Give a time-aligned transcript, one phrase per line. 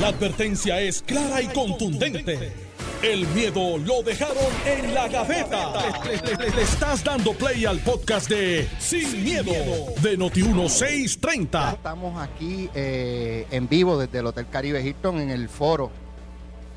[0.00, 2.52] La advertencia es clara y contundente.
[3.00, 4.36] El miedo lo dejaron
[4.66, 5.72] en la gaveta.
[6.04, 9.52] Le, estás dando play al podcast de Sin, miedo,
[10.02, 11.74] de Noti1630.
[11.74, 15.92] Estamos aquí eh, en vivo desde el Hotel Caribe Hilton en el foro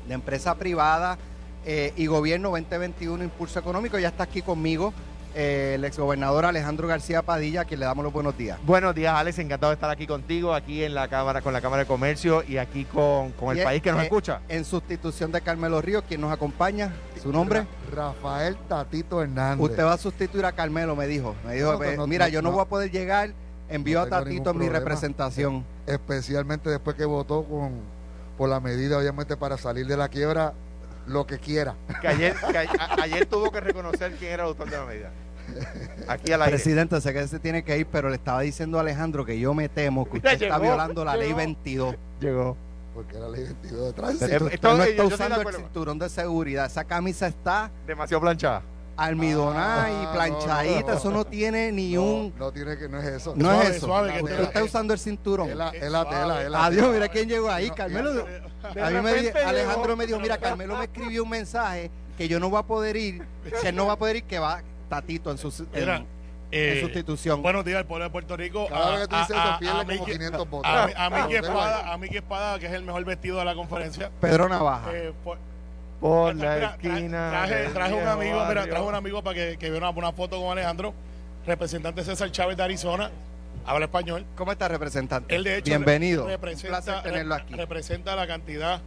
[0.06, 1.18] de empresa privada
[1.66, 3.98] eh, y gobierno 2021 Impulso Económico.
[3.98, 4.94] Ya está aquí conmigo
[5.34, 8.58] eh, el exgobernador Alejandro García Padilla, a quien le damos los buenos días.
[8.66, 9.38] Buenos días, Alex.
[9.38, 12.56] Encantado de estar aquí contigo, aquí en la Cámara, con la Cámara de Comercio y
[12.58, 14.40] aquí con, con el Y, país que nos eh, escucha.
[14.48, 16.92] En sustitución de Carmelo Ríos, quien nos acompaña.
[17.22, 17.66] ¿Su nombre?
[17.94, 19.64] Ra- Rafael Tatito Hernández.
[19.64, 21.34] Usted va a sustituir a Carmelo, me dijo.
[21.46, 22.54] Me dijo, No, no, no, mira, no, yo no, no.
[22.56, 23.30] voy a poder llegar.
[23.68, 25.64] Envió No a Tatito en mi representación.
[25.86, 27.72] Especialmente después que votó con,
[28.38, 30.54] por la medida, obviamente, para salir de la quiebra,
[31.08, 31.74] lo que quiera.
[32.00, 35.10] Que ayer, que a- ayer tuvo que reconocer quién era el autor de la medida.
[36.06, 36.56] Aquí al aire.
[36.56, 39.54] Presidente, sé que se tiene que ir, pero le estaba diciendo a Alejandro que yo
[39.54, 41.36] me temo que usted está llegó, violando la ley llegó.
[41.38, 41.94] 22.
[42.20, 42.56] Llegó.
[42.94, 44.24] Porque era ley 22 de tránsito.
[44.24, 46.66] Usted no está yo usando el cinturón de seguridad.
[46.66, 48.62] Esa camisa está Demasiado planchada.
[48.98, 50.92] Almidonada Ah, y no, planchadita.
[50.92, 50.98] no.
[50.98, 52.34] Eso no tiene ni no, un...
[52.36, 53.32] no tiene que, no es eso.
[53.36, 53.86] No Suave, es eso.
[53.86, 55.50] suave, que usted te- está usando el cinturón.
[55.50, 58.12] Es la, es la tela, es la Adiós, mira quién llegó ahí, No, Carmelo.
[58.14, 59.96] De A mí me Alejandro llegó.
[59.96, 63.24] me dijo, mira, Carmelo me escribió un mensaje que yo no voy a poder ir,
[63.62, 66.06] que él no va a poder ir, que va Tatito en, su, en, Mira, en
[66.50, 67.40] eh, sustitución.
[67.42, 68.66] Buenos días al pueblo de Puerto Rico.
[68.68, 70.70] Cada vez que tú dices eso, pierde como Miki- 500 votos.
[70.72, 74.10] A, a Tengo Espada, a Miki Espada, que es el mejor vestido de la conferencia.
[74.20, 74.90] Pedro Navaja.
[74.92, 75.38] Eh, por-
[76.00, 77.30] Por la tra- esquina.
[77.30, 80.40] traje, traje un amigo, mira, traje un amigo para que, que viera una, una foto
[80.40, 80.94] con Alejandro,
[81.46, 83.10] representante César Chávez de Arizona,
[83.66, 84.24] habla español.
[84.36, 85.34] ¿Cómo está, representante?
[85.34, 86.24] Él de hecho Bienvenido.
[86.24, 87.54] Un representa, placer tenerlo aquí.
[87.54, 88.80] representa la cantidad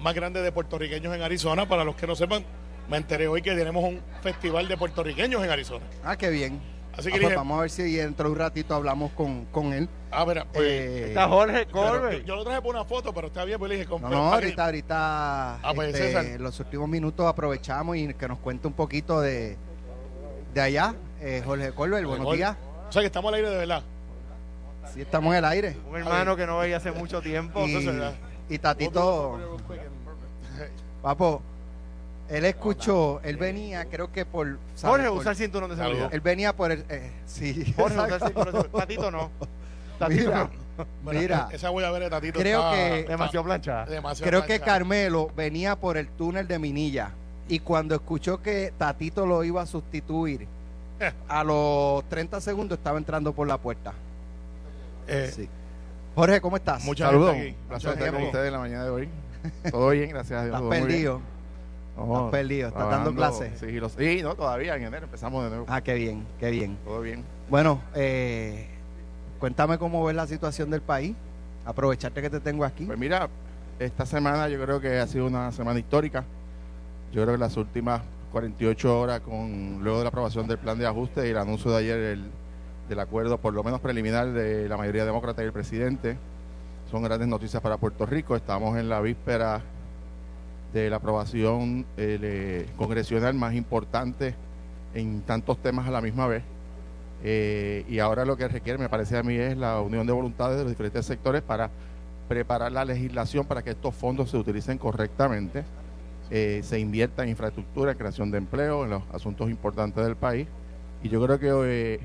[0.00, 1.66] más grande de puertorriqueños en Arizona.
[1.66, 2.44] Para los que no sepan,
[2.88, 5.84] me enteré hoy que tenemos un festival de puertorriqueños en Arizona.
[6.04, 6.60] Ah, qué bien.
[6.96, 9.44] Así Ah, que pues dije, vamos a ver si dentro de un ratito hablamos con,
[9.46, 9.88] con él.
[10.12, 12.18] ah, mira, pues, Eh, Está Jorge Colbert.
[12.20, 14.32] yo, yo lo traje por una foto, pero está bien, pues le dije, no, no,
[14.32, 16.40] ahorita, ahorita, Ah, pues, este, César.
[16.40, 19.56] los últimos minutos aprovechamos y que nos cuente un poquito de,
[20.54, 20.94] de allá.
[21.20, 22.36] Eh, Jorge Colbert, buenos Jorge.
[22.38, 22.56] días.
[22.88, 23.82] O sea que estamos al aire de verdad.
[24.92, 25.76] Sí, estamos en el aire.
[25.90, 27.64] Un hermano que no veía hace mucho tiempo.
[28.48, 29.40] Y Tatito,
[31.02, 31.42] papo,
[32.28, 34.58] él escuchó, él venía, creo que por...
[34.80, 36.08] Jorge Por- usa el cinturón de seguridad.
[36.12, 36.84] Él venía por el...
[36.88, 38.78] eh, sí, Jorge usa el cinturón de seguridad.
[38.78, 39.30] Tatito no.
[39.98, 40.38] Tatito Mira,
[40.76, 40.86] no.
[41.04, 42.40] Bueno, Mira, esa voy a ver de Tatito.
[42.40, 43.84] creo está- que- está Demasiado planchada.
[43.86, 44.58] demasiado Creo que.
[44.60, 47.10] Carmelo venía por el túnel de Minilla
[47.48, 50.48] y cuando escuchó que Tatito lo iba a sustituir,
[50.98, 51.12] Eh.
[51.28, 53.92] a los 30 segundos estaba entrando por la puerta.
[55.06, 55.48] Eh, Sí.
[56.16, 56.82] Jorge, ¿cómo estás?
[56.84, 57.36] Mucha Saludos.
[57.70, 59.08] Mucha estar con ustedes en la mañana de hoy.
[59.70, 60.60] Todo bien, gracias a Dios.
[60.62, 61.33] Estás bien.
[61.96, 63.58] No, Estás perdido, estás dando clases.
[63.60, 65.66] Sí, lo- sí, no, todavía en enero empezamos de nuevo.
[65.68, 66.76] Ah, qué bien, qué bien.
[66.84, 67.22] Todo bien.
[67.48, 68.66] Bueno, eh,
[69.38, 71.14] cuéntame cómo ves la situación del país.
[71.64, 72.84] Aprovecharte que te tengo aquí.
[72.84, 73.28] Pues mira,
[73.78, 76.24] esta semana yo creo que ha sido una semana histórica.
[77.12, 80.86] Yo creo que las últimas 48 horas, con luego de la aprobación del plan de
[80.86, 82.30] ajuste y el anuncio de ayer el-
[82.88, 86.16] del acuerdo, por lo menos preliminar, de la mayoría demócrata y el presidente,
[86.90, 88.34] son grandes noticias para Puerto Rico.
[88.36, 89.62] Estamos en la víspera
[90.74, 94.34] de la aprobación eh, congresional más importante
[94.92, 96.42] en tantos temas a la misma vez.
[97.22, 100.58] Eh, y ahora lo que requiere, me parece a mí, es la unión de voluntades
[100.58, 101.70] de los diferentes sectores para
[102.28, 105.64] preparar la legislación para que estos fondos se utilicen correctamente,
[106.30, 110.48] eh, se invierta en infraestructura, en creación de empleo, en los asuntos importantes del país.
[111.04, 112.00] Y yo creo que,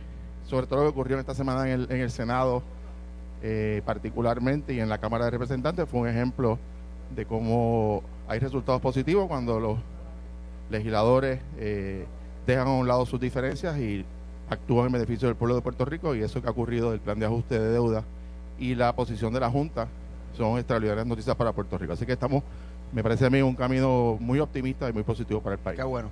[0.46, 2.62] sobre todo lo que ocurrió esta semana en el, en el Senado,
[3.86, 6.59] particularmente, y en la Cámara de Representantes, fue un ejemplo
[7.16, 9.78] de cómo hay resultados positivos cuando los
[10.69, 12.06] legisladores eh,
[12.45, 14.06] dejan a un lado sus diferencias y
[14.50, 17.19] actúan en beneficio del pueblo de Puerto Rico y eso que ha ocurrido del plan
[17.19, 18.03] de ajuste de deuda
[18.59, 19.88] y la posición de la Junta
[20.38, 21.94] son extraordinarias noticias para Puerto Rico.
[21.94, 22.44] Así que estamos,
[22.94, 25.78] me parece a mí, un camino muy optimista y muy positivo para el país.
[25.78, 26.09] Qué bueno.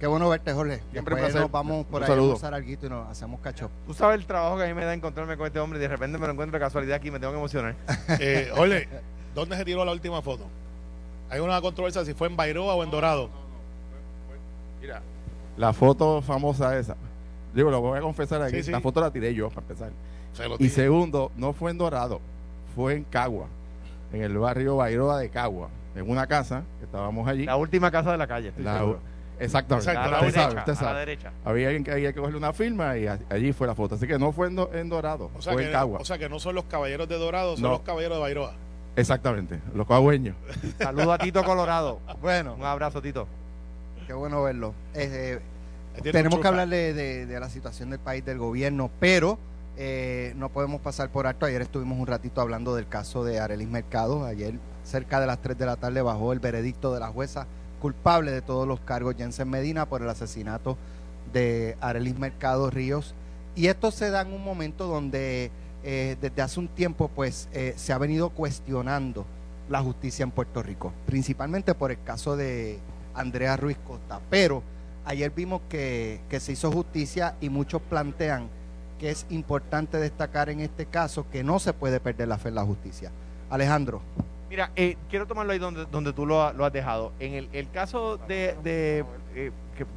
[0.00, 0.80] Qué bueno verte, Jorge.
[0.90, 1.40] Siempre un Después placer.
[1.42, 2.26] nos vamos por Un ahí a saludo.
[2.28, 3.70] almorzar alguito y nos hacemos cacho.
[3.86, 5.88] Tú sabes el trabajo que a mí me da encontrarme con este hombre y de
[5.88, 7.74] repente me lo encuentro de casualidad aquí y me tengo que emocionar.
[8.20, 8.88] Eh, Jorge,
[9.34, 10.44] ¿dónde se tiró la última foto?
[11.32, 13.30] Hay una controversia si fue en Bairoa o en Dorado.
[14.82, 15.00] Mira,
[15.56, 16.94] la foto famosa esa,
[17.54, 18.70] digo, lo voy a confesar aquí, Sí, sí.
[18.70, 19.90] la foto la tiré yo, para empezar.
[20.34, 22.20] Se lo Y segundo, no fue en Dorado,
[22.74, 23.46] fue en Cagua,
[24.12, 27.46] en el barrio Bairoa de Cagua, en una casa que estábamos allí.
[27.46, 28.48] La última casa de la calle.
[28.48, 28.98] estoy La- seguro.
[29.38, 30.42] exactamente, Exacto, A la usted derecha.
[30.50, 30.98] sabe, usted a la sabe.
[30.98, 31.32] derecha.
[31.46, 33.94] Había alguien que había que cogerle una firma y a- allí fue la foto.
[33.94, 35.98] Así que no fue en, Do- en Dorado, o, sea fue que, en Cagua.
[35.98, 37.68] o sea que no son los caballeros de Dorado, son No.
[37.70, 38.52] los caballeros de Bairoa.
[38.96, 40.36] Exactamente, los cagüeños.
[40.78, 42.00] Saludo a Tito Colorado.
[42.20, 43.26] Bueno, Un abrazo, Tito.
[44.06, 44.74] qué bueno verlo.
[44.94, 45.40] Eh,
[45.94, 49.38] tiene tenemos que hablar de, de- de la situación del país, del gobierno, pero
[49.76, 51.46] eh, no podemos pasar por alto.
[51.46, 54.24] Ayer estuvimos un ratito hablando del caso de Arelis Mercado.
[54.26, 54.54] Ayer,
[54.84, 57.46] cerca de las 3 de la tarde, bajó el veredicto de la jueza
[57.80, 60.76] culpable de todos los cargos Jensen Medina por el asesinato
[61.32, 63.14] de Arelis Mercado Ríos.
[63.54, 65.50] Y esto se da en un momento donde
[65.84, 69.26] eh, desde hace un tiempo pues eh, se ha venido cuestionando
[69.68, 72.78] la justicia en Puerto Rico, principalmente por el caso de
[73.14, 74.20] Andrea Ruiz Costa.
[74.30, 74.62] Pero
[75.04, 78.48] ayer vimos que, se hizo justicia y muchos plantean
[78.98, 82.54] que es importante destacar en este caso que no se puede perder la fe en
[82.56, 83.10] la justicia.
[83.50, 84.02] Alejandro.
[84.48, 87.12] Mira, eh, quiero tomarlo ahí donde, donde tú lo, lo has dejado.
[87.18, 89.04] En el, el caso de, de,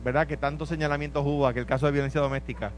[0.04, 0.26] ¿verdad?
[0.26, 2.72] Que tantos señalamientos hubo, aquel caso de violencia doméstica.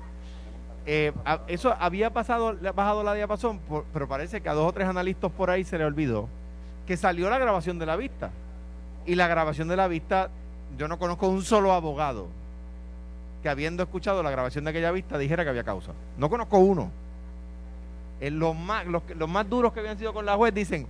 [0.87, 1.11] Eh,
[1.47, 5.29] eso había pasado, bajado la diapasón, por- pero parece que a dos o tres analistas
[5.31, 6.27] por ahí se le olvidó
[6.87, 8.31] que salió la grabación de la vista.
[9.05, 10.29] Y la grabación de la vista,
[10.77, 12.27] yo no conozco un solo abogado
[13.43, 15.91] que habiendo escuchado la grabación de aquella vista dijera que había causa.
[16.17, 16.89] No conozco uno.
[18.19, 20.87] En los, más, los, los más duros que habían sido con la juez dicen,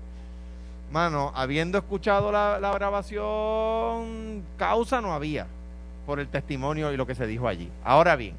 [0.91, 5.45] mano, habiendo escuchado la grabación, causa no había
[6.05, 7.69] por el testimonio y lo que se dijo allí.
[7.83, 8.35] Ahora bien,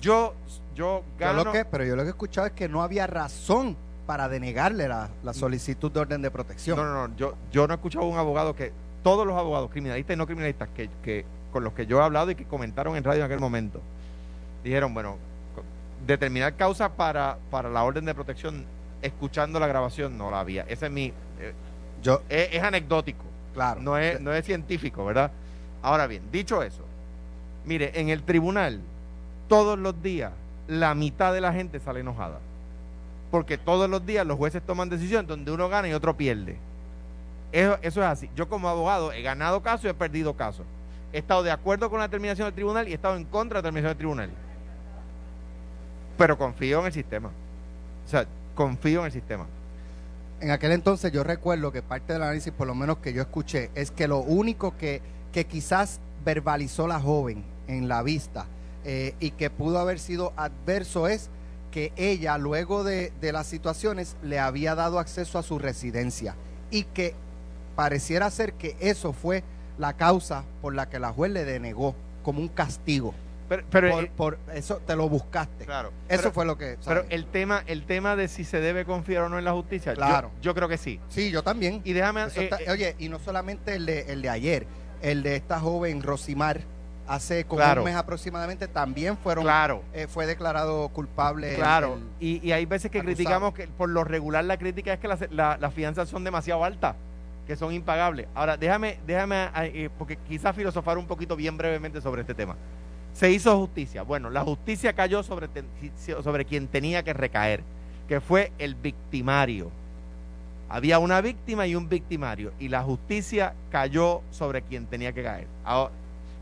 [0.00, 0.34] yo,
[0.74, 3.76] yo Yo lo que, pero yo lo que he escuchado es que no había razón
[4.06, 6.76] para denegarle la, la solicitud de orden de protección.
[6.78, 7.16] No, no, no.
[7.16, 8.72] Yo, yo no he escuchado a un abogado que.
[9.02, 12.30] Todos los abogados, criminalistas y no criminalistas, que, que con los que yo he hablado
[12.30, 13.80] y que comentaron en radio en aquel momento,
[14.64, 15.16] dijeron, bueno,
[16.06, 18.66] determinar causa para, para la orden de protección,
[19.00, 20.62] escuchando la grabación, no la había.
[20.64, 21.06] Ese es mi.
[21.40, 21.52] eh,
[22.02, 23.24] Yo, es, es anecdótico,
[23.54, 23.80] claro.
[23.80, 25.30] no es, no es científico, ¿verdad?
[25.80, 26.82] Ahora bien, dicho eso,
[27.64, 28.80] mire, en el tribunal,
[29.48, 30.32] todos los días,
[30.68, 32.38] la mitad de la gente sale enojada.
[33.30, 36.58] Porque todos los días los jueces toman decisiones donde uno gana y otro pierde.
[37.50, 38.30] Eso, es así.
[38.36, 40.66] Yo como abogado he ganado casos y he perdido casos.
[41.12, 43.62] He estado de acuerdo con la determinación del tribunal y he estado en contra de
[43.62, 44.30] la determinación del tribunal.
[46.16, 47.30] Pero confío en el sistema.
[48.06, 49.46] O sea, confío en el sistema.
[50.40, 53.70] En aquel entonces yo recuerdo que parte del análisis, por lo menos que yo escuché,
[53.74, 55.02] es que lo único que
[55.48, 58.46] quizás verbalizó la joven en la vista
[58.90, 61.28] eh, y que pudo haber sido adverso es
[61.70, 66.34] que ella, luego de, de las situaciones, le había dado acceso a su residencia
[66.70, 67.14] y que
[67.76, 69.44] pareciera ser que eso fue
[69.78, 73.14] la causa por la que la juez le denegó como un castigo.
[73.48, 75.64] Pero, pero, por, por eso te lo buscaste.
[75.66, 75.90] claro.
[76.08, 76.78] Eso Pero- fue lo que...
[76.84, 79.94] Pero el tema, el tema de si se debe confiar o no en la justicia,
[79.94, 80.30] Claro.
[80.42, 80.98] yo, creo que sí.
[81.10, 81.80] Sí, yo también.
[81.84, 84.66] Y déjame, eh, está- eh, oye, y no solamente el de, el de ayer,
[85.02, 86.60] el de esta joven Rosimar,
[87.08, 87.80] hace como Claro.
[87.82, 91.50] un mes aproximadamente, también fueron claro, eh, fue declarado culpable.
[91.50, 91.94] el- claro.
[92.20, 93.16] el- y, y hay veces que acusado.
[93.16, 96.62] criticamos que por lo regular la crítica es que las la, las fianzas son demasiado
[96.64, 96.94] altas,
[97.46, 98.26] que son impagables.
[98.34, 102.56] Ahora, déjame, déjame, eh, porque quizás filosofar un poquito bien brevemente sobre este tema.
[103.14, 104.02] Se hizo justicia.
[104.02, 105.48] Bueno, la justicia cayó sobre,
[106.22, 107.62] sobre quien tenía que recaer,
[108.06, 109.70] que fue el victimario.
[110.68, 115.46] Había una víctima y un victimario, y la justicia cayó sobre quien tenía que caer.
[115.64, 115.90] Ahora,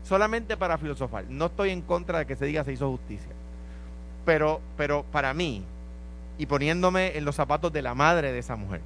[0.07, 3.31] solamente para filosofar, no estoy en contra de que se diga se hizo justicia,
[4.25, 5.63] pero, pero para mí,
[6.37, 8.81] y poniéndome en los zapatos de la madre de esa mujer,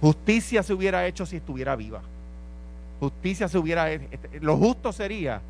[0.00, 2.00] justicia se hubiera hecho si estuviera viva.
[3.00, 4.06] Justicia se hubiera hecho.
[4.40, 5.40] Lo justo sería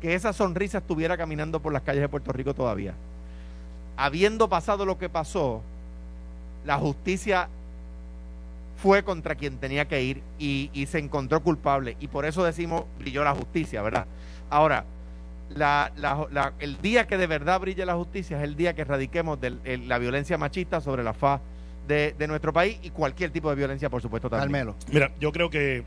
[0.00, 2.94] que esa sonrisa estuviera caminando por las calles de Puerto Rico todavía.
[3.96, 5.62] Habiendo pasado lo que pasó,
[6.64, 7.48] la justicia
[8.76, 11.96] fue contra quien tenía que ir y, y se encontró culpable.
[12.00, 14.06] Y por eso decimos, brilló la justicia, ¿verdad?
[14.50, 14.84] Ahora,
[15.54, 18.82] la- la- la- el día que de verdad brille la justicia es el día que
[18.82, 21.40] erradiquemos del- el- la violencia machista sobre la faz
[21.88, 24.50] de, de nuestro país y cualquier tipo de violencia, por supuesto, también.
[24.50, 24.76] Carmelo.
[24.92, 25.84] Mira, yo creo que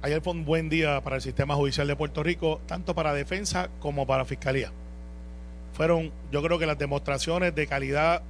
[0.00, 3.68] ayer fue un buen día para el sistema judicial de Puerto Rico, tanto para defensa
[3.80, 4.70] como para fiscalía.
[5.74, 8.22] Fueron, yo creo que las demostraciones de calidad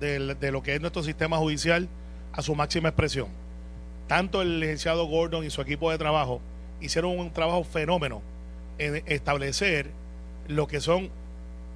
[0.00, 1.88] de lo que es nuestro sistema judicial
[2.34, 3.28] a su máxima expresión.
[4.08, 6.40] Tanto el licenciado Gordon y su equipo de trabajo
[6.80, 8.20] hicieron un trabajo fenómeno
[8.78, 9.90] en establecer
[10.48, 11.08] lo que son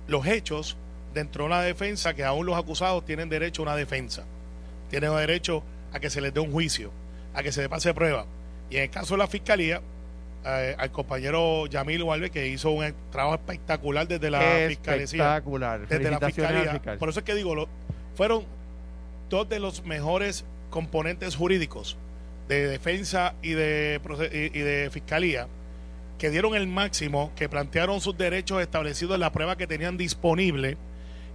[0.09, 0.77] los hechos
[1.15, 4.25] dentro de una defensa que aún los acusados tienen derecho a una defensa.
[4.91, 5.63] Tienen derecho
[5.93, 6.91] a que se les dé un juicio,
[7.35, 8.27] a que se les pase prueba.
[8.71, 9.81] Y en el caso de la fiscalía,
[10.45, 15.87] eh, al compañero Yamil Walve, que hizo un trabajo espectacular desde la fiscalía Espectacular.
[15.89, 16.73] desde la fiscalía.
[16.73, 16.99] fiscal.
[16.99, 17.69] Por eso es que digo, lo-
[18.15, 18.45] fueron
[19.29, 21.97] dos de los mejores componentes jurídicos
[22.49, 24.01] de defensa y de,
[24.55, 25.49] y de fiscalía
[26.19, 30.77] que dieron el máximo, que plantearon sus derechos establecidos en la prueba que tenían disponible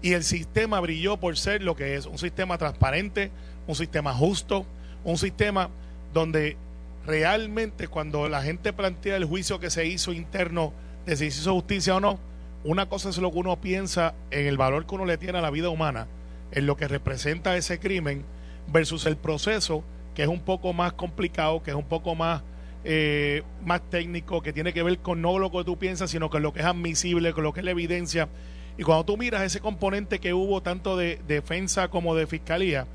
[0.01, 3.31] y el sistema brilló por ser lo que es, un sistema transparente,
[3.67, 4.65] un sistema justo,
[5.05, 5.69] un sistema
[6.13, 6.57] donde
[7.05, 10.73] realmente cuando la gente plantea el juicio que se hizo interno
[11.05, 12.19] de si se hizo justicia o no,
[12.65, 15.41] una cosa es lo que uno piensa en el valor que uno le tiene a
[15.41, 16.07] la vida humana,
[16.53, 18.23] en lo que representa ese crimen,
[18.67, 19.83] versus el proceso,
[20.15, 22.43] que es un poco más complicado, que es un poco más,
[22.83, 26.41] eh, más técnico, que tiene que ver con no lo que tú piensas, sino con
[26.41, 28.29] lo que es admisible, con lo que es la evidencia.
[28.77, 32.87] Y cuando tú miras ese componente que hubo tanto de defensa como de fiscalía,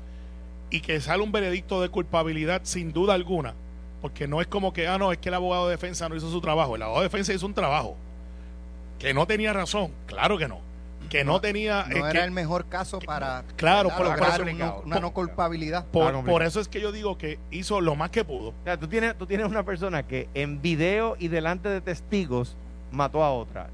[0.71, 3.55] y que sale un veredicto de culpabilidad sin duda alguna,
[4.01, 6.31] porque no es como que, ah, no, es que el abogado de defensa no hizo
[6.31, 6.75] su trabajo.
[6.75, 7.97] El abogado de defensa hizo un trabajo
[8.97, 10.68] que no tenía razón, claro que no.
[11.09, 11.85] Que no, tenía.
[11.89, 13.43] No era el mejor caso para.
[13.55, 15.85] Claro, para por, por, una, una no culpabilidad.
[15.87, 18.49] Por, por, eso es que yo digo que hizo lo más que pudo.
[18.49, 22.55] O sea, tú tienes, tú tienes una persona que en video y delante de testigos
[22.91, 23.69] mató a otra.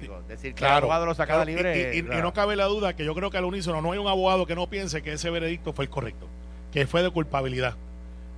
[0.00, 1.94] Digo, decir que claro, el abogado lo sacaba claro, libre.
[1.94, 3.98] Y, y, y, no cabe la duda que yo creo que al unísono no hay
[3.98, 6.26] un abogado que no piense que ese veredicto fue el correcto,
[6.72, 7.76] que fue de culpabilidad.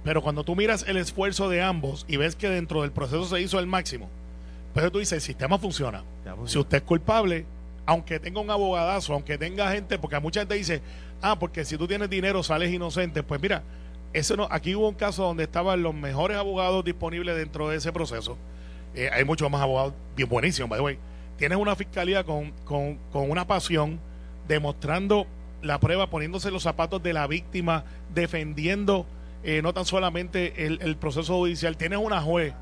[0.05, 3.41] Pero cuando tú miras el esfuerzo de ambos y ves que dentro del proceso se
[3.41, 4.09] hizo el máximo,
[4.73, 6.05] pues tú dices, el sistema funciona.
[6.45, 7.45] Si usted es culpable,
[7.87, 10.83] aunque tenga un abogadazo, aunque tenga gente, porque mucha gente dice,
[11.23, 13.63] ah, porque si tú tienes dinero sales inocente, pues mira,
[14.13, 17.93] eso no, aquí hubo un caso donde estaban los mejores abogados disponibles dentro de ese
[17.93, 18.37] proceso.
[18.95, 20.99] Eh, hay muchos más abogados bien buenísimos, by the way.
[21.37, 24.01] Tienes una fiscalía con, con, con una pasión,
[24.49, 25.27] demostrando
[25.63, 29.07] la prueba, poniéndose los zapatos de la víctima, defendiendo
[29.45, 31.77] eh, no tan solamente el, el, proceso judicial.
[31.77, 32.55] Tienes una juez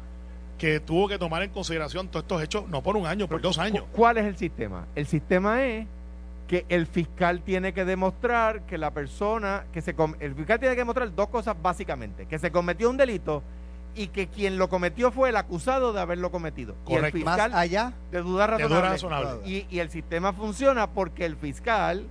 [0.58, 3.58] que tuvo que tomar en consideración todos estos hechos, no por un año, por dos
[3.58, 3.84] años.
[3.92, 4.86] ¿Cuál es el sistema?
[4.94, 5.86] El sistema es
[6.46, 10.82] que el fiscal tiene que demostrar que la persona, que se el fiscal tiene que
[10.82, 13.42] demostrar dos cosas básicamente, que se cometió un delito
[13.96, 16.74] y que quien lo cometió fue el acusado de haberlo cometido.
[16.84, 17.16] Correcto.
[17.16, 18.74] Y el fiscal Más allá de duda razonable.
[18.74, 19.48] De duda razonable.
[19.48, 22.04] Y, y el sistema funciona porque el fiscal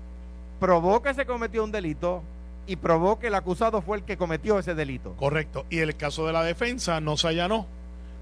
[0.60, 2.24] probó que se cometió un delito
[2.66, 5.14] y probó que el acusado fue el que cometió ese delito.
[5.18, 5.66] Correcto.
[5.70, 7.68] Y el caso de la defensa no se allanó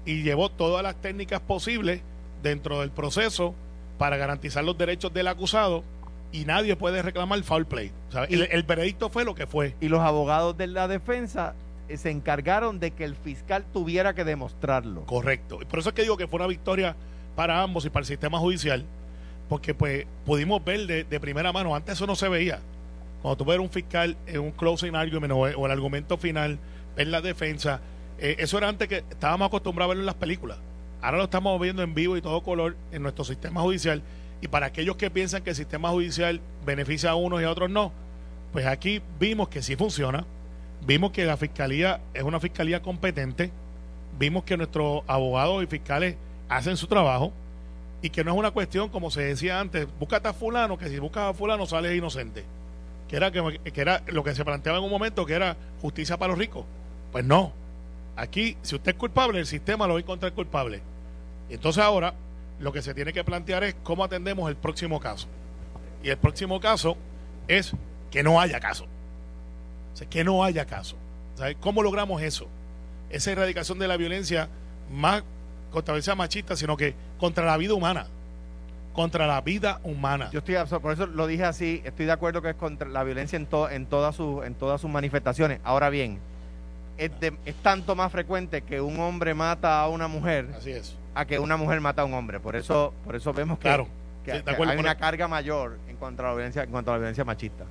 [0.04, 2.00] y llevó todas las técnicas posibles
[2.42, 3.54] dentro del proceso
[3.98, 5.84] para garantizar los derechos del acusado
[6.32, 7.92] y nadie puede reclamar foul play.
[8.08, 9.76] O sea, y, el, el, veredicto fue lo que fue.
[9.80, 11.54] Y los abogados de la defensa
[11.96, 15.04] se encargaron de que el fiscal tuviera que demostrarlo.
[15.04, 15.58] Correcto.
[15.60, 16.96] Y por eso es que digo que fue una victoria
[17.36, 18.84] para ambos y para el sistema judicial,
[19.48, 22.60] porque pues pudimos ver de, de primera mano, antes eso no se veía.
[23.20, 26.58] Cuando tú ves un fiscal en un closing argument o, o el argumento final,
[26.96, 27.80] ver la defensa,
[28.22, 30.56] eh, eso era antes que estábamos acostumbrados a verlo en las películas.
[31.02, 34.00] Ahora lo estamos viendo en vivo y todo color en nuestro sistema judicial.
[34.40, 37.68] Y para aquellos que piensan que el sistema judicial beneficia a unos y a otros
[37.68, 37.92] no,
[38.52, 40.24] pues aquí vimos que sí funciona.
[40.86, 43.50] Vimos que la fiscalía es una fiscalía competente.
[44.20, 46.14] Vimos que nuestros abogados y fiscales
[46.48, 47.32] hacen su trabajo
[48.02, 51.00] y que no es una cuestión, como se decía antes, búscate a fulano, que si
[51.00, 52.44] buscas a fulano sales inocente.
[53.08, 56.16] Que era, que, que era lo que se planteaba en un momento, que era justicia
[56.18, 56.64] para los ricos.
[57.10, 57.52] Pues no,
[58.16, 60.82] Aquí, si usted es culpable, el sistema lo va a encontrar culpable.
[61.48, 62.14] Entonces ahora
[62.60, 65.28] lo que se tiene que plantear es cómo atendemos el próximo caso.
[66.02, 66.96] Y el próximo caso
[67.48, 67.72] es
[68.10, 68.84] que no haya caso.
[68.84, 70.96] O sea, que no haya caso.
[71.60, 72.46] ¿Cómo logramos eso?
[73.10, 74.48] Esa erradicación de la violencia
[74.90, 75.22] más
[75.70, 78.06] contra la violencia machista, sino que contra la vida humana.
[78.92, 80.30] Contra la vida humana.
[80.32, 83.36] Yo estoy por eso lo dije así, estoy de acuerdo que es contra la violencia
[83.36, 85.60] en, to, en, todas, sus, en todas sus manifestaciones.
[85.64, 86.20] Ahora bien,
[86.98, 90.96] es, de, es, tanto más frecuente que un hombre mata a una mujer Así es.
[91.14, 92.40] a que una mujer mata a un hombre.
[92.40, 93.88] Por eso, por eso vemos que, claro.
[94.24, 96.94] que, sí, que hay una carga mayor en cuanto a la violencia, en cuanto a
[96.94, 97.64] la violencia machista.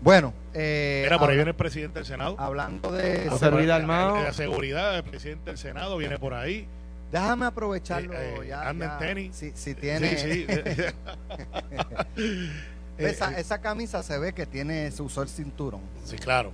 [0.00, 2.36] Bueno, eh, Mira, por ahí viene el presidente del Senado.
[2.38, 3.24] Hablando de.
[3.24, 6.68] La, seguridad del presidente del Senado viene por ahí.
[7.10, 8.12] Déjame aprovecharlo.
[8.12, 9.36] Eh, eh, ya, anda ya, en tenis.
[9.36, 10.18] Si, si tiene.
[10.18, 10.54] Sí, sí.
[12.98, 15.80] esa, esa camisa se ve que tiene su sol cinturón.
[16.04, 16.52] Sí, claro.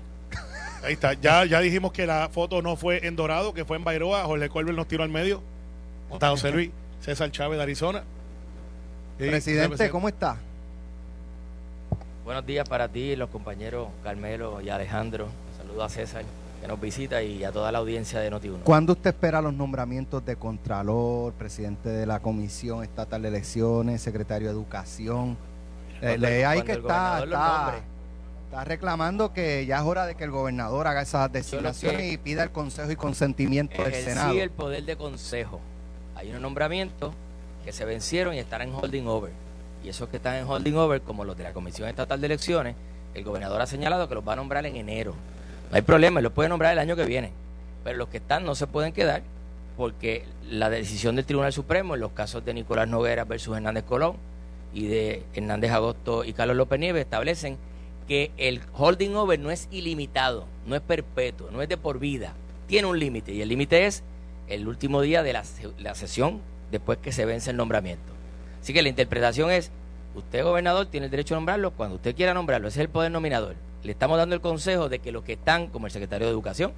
[0.82, 1.14] Ahí está.
[1.14, 4.24] Ya, ya dijimos que la foto no fue en Dorado, que fue en Bairoa.
[4.24, 5.42] Jorge Colbert nos tiró al medio.
[6.12, 6.70] Está José Luis
[7.00, 8.02] César Chávez de Arizona.
[9.18, 10.38] Presidente, ¿cómo está?
[12.24, 15.28] Buenos días para ti, los compañeros Carmelo y Alejandro.
[15.58, 16.24] Saludos a César
[16.60, 18.60] que nos visita y a toda la audiencia de Noti1.
[18.64, 24.48] ¿Cuándo usted espera los nombramientos de Contralor, presidente de la Comisión Estatal de Elecciones, secretario
[24.48, 25.36] de Educación?
[26.02, 27.24] Eh, le ahí que está,
[28.50, 32.42] está, reclamando que ya es hora de que el gobernador haga esas designaciones y pida
[32.42, 34.32] el consejo y consentimiento del Senado.
[34.32, 35.60] Sí, el poder de consejo.
[36.16, 37.14] Hay unos nombramientos
[37.64, 39.32] que se vencieron y están en holding over.
[39.84, 42.74] Y esos que están en holding over, como los de la Comisión Estatal de Elecciones,
[43.14, 45.14] el gobernador ha señalado que los va a nombrar en enero.
[45.70, 47.32] No hay problema, los puede nombrar el año que viene.
[47.84, 49.22] Pero los que están no se pueden quedar
[49.76, 54.16] porque la decisión del Tribunal Supremo en los casos de Nicolás Noguera versus Hernández Colón
[54.74, 57.56] y de Hernández Agosto y Carlos López Nieves establecen
[58.10, 62.34] que el holding over no es ilimitado, no es perpetuo, no es de por vida,
[62.66, 64.02] tiene un límite y el límite es
[64.48, 65.44] el último día de la,
[65.78, 66.40] la, sesión
[66.72, 68.12] después que se vence el nombramiento.
[68.60, 69.70] Así que la interpretación es,
[70.16, 73.12] usted gobernador tiene el derecho a nombrarlo cuando usted quiera nombrarlo, ese es el poder
[73.12, 73.54] nominador.
[73.84, 76.72] Le estamos dando el consejo de que los que están, como el secretario de Educación,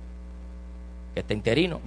[1.14, 1.80] que está interino,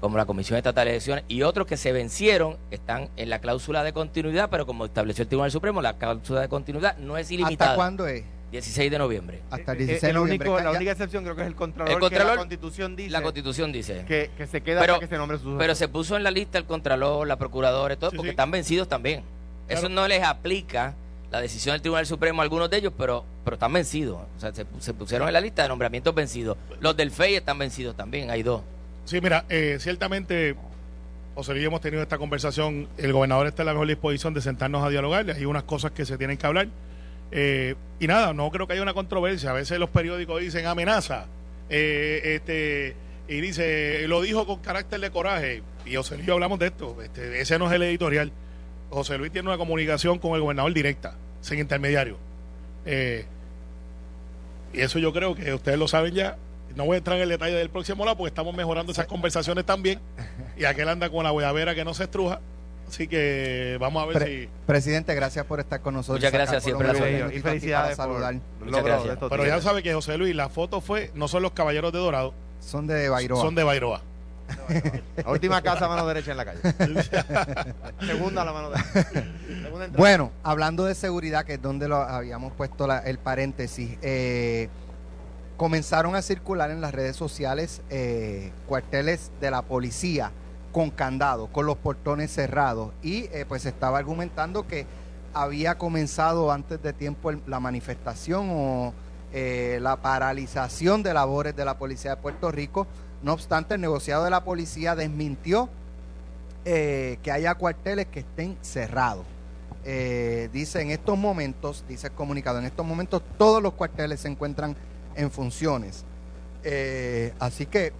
[0.00, 3.82] como la Comisión Estatal de Elecciones y otros que se vencieron, están en la cláusula
[3.82, 7.70] de continuidad, pero como estableció el Tribunal Supremo, la cláusula de continuidad no es ilimitada.
[7.70, 8.24] ¿Hasta cuándo es?
[8.50, 9.40] 16 de noviembre.
[9.50, 10.48] Hasta el Eh, 16 el de noviembre.
[10.50, 13.10] único- la única excepción creo que es el Contralor, El que Contralor, la Constitución dice
[13.10, 14.04] La Constitución dice.
[14.08, 16.30] que, que se queda Pero- hasta que se nombre su Pero se puso en la
[16.30, 18.32] lista el Contralor, la Procuradora y todo, Sí, porque sí.
[18.32, 19.22] están vencidos también.
[19.68, 20.94] Eso no les aplica
[21.30, 24.18] la decisión del Tribunal Supremo a algunos de ellos, pero, pero están vencidos.
[24.36, 26.56] O sea, se, se pusieron en la lista de nombramientos vencidos.
[26.80, 28.62] Los del FEI están vencidos también, hay dos.
[29.04, 30.56] Sí, mira, eh, ciertamente,
[31.36, 32.88] José Luis, hemos tenido esta conversación.
[32.98, 35.30] El gobernador está en la mejor disposición de sentarnos a dialogar.
[35.30, 36.66] Hay unas cosas que se tienen que hablar.
[37.32, 39.50] Eh, y nada, no creo que haya una controversia.
[39.50, 41.26] A veces los periódicos dicen amenaza.
[41.68, 42.96] eh, este
[43.30, 45.62] y dice, lo dijo con carácter de coraje.
[45.86, 47.00] Y José Luis hablamos de esto.
[47.00, 48.32] Este, ese no es el editorial.
[48.90, 52.16] José Luis tiene una comunicación con el gobernador directa, sin intermediario.
[52.84, 53.24] Eh,
[54.72, 56.38] y eso yo creo que ustedes lo saben ya.
[56.74, 59.64] No voy a entrar en el detalle del próximo lado porque estamos mejorando esas conversaciones
[59.64, 60.00] también.
[60.56, 62.40] Y aquel anda con la huevera que no se estruja.
[62.90, 64.48] Así que vamos a ver Pre- si.
[64.66, 66.18] Presidente, gracias por estar con nosotros.
[66.18, 68.34] Muchas gracias, siempre la y felicidades para saludar.
[68.64, 69.18] Muchas gracias.
[69.30, 72.34] Pero ya sabe que José Luis, la foto fue, no son los caballeros de Dorado,
[72.60, 73.40] Son de Bairoa.
[73.40, 74.02] son de Bairoa.
[75.24, 76.58] La última casa mano derecha en la calle.
[78.04, 79.24] Segunda la mano derecha.
[79.96, 84.68] Bueno, hablando de seguridad, que es donde lo habíamos puesto la- el paréntesis, eh,
[85.56, 90.32] comenzaron a circular en las redes sociales eh, cuarteles de la policía
[90.72, 94.86] con candado, con los portones cerrados, y eh, pues estaba argumentando que
[95.34, 98.92] había comenzado antes de tiempo la manifestación o
[99.32, 102.86] eh, la paralización de labores de la policía de Puerto Rico.
[103.22, 105.68] No obstante, el negociado de la policía desmintió
[106.64, 109.24] eh, que haya cuarteles que estén cerrados.
[109.84, 114.28] Eh, dice en estos momentos, dice el comunicado, en estos momentos todos los cuarteles se
[114.28, 114.76] encuentran
[115.14, 116.04] en funciones.
[117.38, 117.92] Así que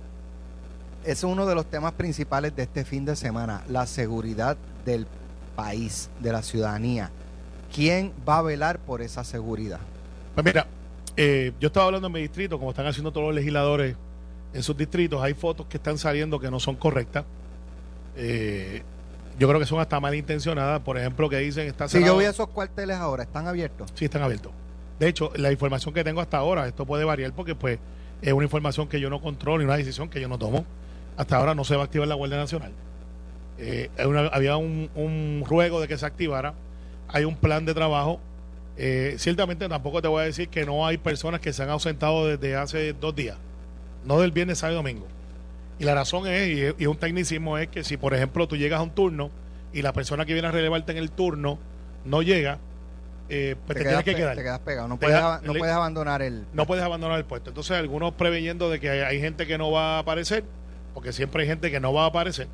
[1.05, 5.07] es uno de los temas principales de este fin de semana, la seguridad del
[5.57, 7.11] país, de la ciudadanía.
[7.75, 9.81] ¿Quién va a velar por esa seguridad?
[10.35, 10.67] Pues mira,
[11.17, 13.97] eh, yo estaba hablando en mi distrito, como están haciendo todos los legisladores
[14.53, 17.25] en sus distritos, hay fotos que están saliendo que no son correctas.
[18.17, 18.83] Eh,
[19.39, 20.81] yo creo que son hasta malintencionadas.
[20.81, 22.15] Por ejemplo, que dicen está Si yo cerrado.
[22.17, 23.91] voy a esos cuarteles ahora, ¿están abiertos?
[23.95, 24.53] Sí, están abiertos.
[24.99, 27.79] De hecho, la información que tengo hasta ahora, esto puede variar porque pues
[28.21, 30.67] es una información que yo no controlo y una decisión que yo no tomo.
[31.21, 32.73] Hasta ahora no se va a activar la Guardia Nacional.
[33.59, 36.55] Eh, una- había un, un ruego de que se activara.
[37.09, 38.21] Hay un plan de trabajo.
[38.79, 42.27] Eh, ciertamente tampoco te voy a decir que no hay personas que se han ausentado
[42.27, 43.37] desde hace dos días.
[44.07, 45.07] No del viernes, sábado y domingo.
[45.79, 48.81] Y la razón es, y es, un tecnicismo, es que si por ejemplo tú llegas
[48.81, 49.31] a un turno
[49.75, 51.59] y la persona que viene a relevarte en el turno
[52.07, 52.59] no llega,
[53.29, 54.37] eh, pues te, tienes que quedar.
[54.37, 56.47] te quedas pegado, no puedes, quedas- aba- no le- puedes abandonar el...
[56.55, 57.51] no puedes abandonar el puesto.
[57.51, 60.45] Entonces, algunos preveyendo de que hay, hay gente que no va a aparecer,
[60.95, 62.49] porque siempre hay gente que no va a aparecer,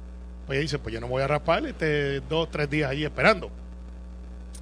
[0.47, 3.51] pues dicen, pues yo no me voy a raspar este dos, tres días allí esperando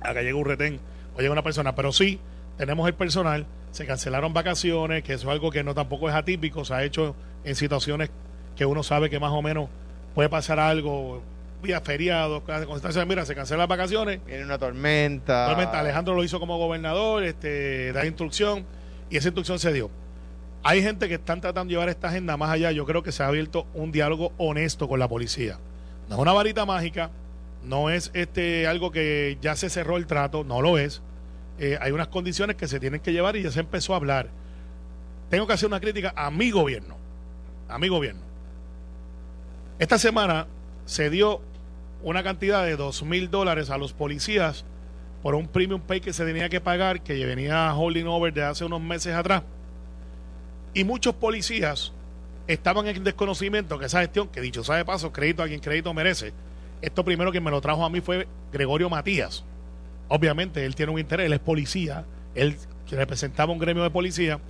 [0.00, 0.80] a que llegue un retén
[1.14, 1.74] o llegue una persona.
[1.74, 2.20] Pero sí,
[2.56, 6.64] tenemos el personal, se cancelaron vacaciones, que eso es algo que no tampoco es atípico,
[6.64, 8.10] se ha hecho en situaciones
[8.56, 9.68] que uno sabe que más o menos
[10.14, 11.22] puede pasar algo,
[11.62, 12.42] días feriados,
[13.06, 15.46] mira, se cancelan las vacaciones, Viene una tormenta.
[15.46, 18.64] Realmente Alejandro lo hizo como gobernador, este, da instrucción
[19.10, 19.90] y esa instrucción se dio.
[20.66, 22.72] Hay gente que están tratando de llevar esta agenda más allá.
[22.72, 25.58] Yo creo que se ha abierto un diálogo honesto con la policía.
[26.08, 27.10] No es una varita mágica,
[27.62, 31.02] no es este algo que ya se cerró el trato, no lo es.
[31.58, 34.30] Eh, hay unas condiciones que se tienen que llevar y ya se empezó a hablar.
[35.28, 36.96] Tengo que hacer una crítica a mi gobierno,
[37.68, 38.22] a mi gobierno.
[39.78, 40.46] Esta semana
[40.86, 41.42] se dio
[42.02, 44.64] una cantidad de dos mil dólares a los policías
[45.22, 48.64] por un premium pay que se tenía que pagar, que venía holding over de hace
[48.64, 49.42] unos meses atrás.
[50.74, 51.92] Y muchos policías
[52.48, 55.94] estaban en desconocimiento que esa gestión, que dicho sea de paso, crédito a quien crédito
[55.94, 56.32] merece.
[56.82, 59.44] Esto primero que me lo trajo a mí fue Gregorio Matías.
[60.08, 62.56] Obviamente él tiene un interés, él es policía, él
[62.90, 64.40] representaba un gremio de policía.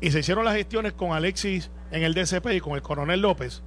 [0.00, 3.62] Y se hicieron las gestiones con Alexis en el DCP y con el coronel López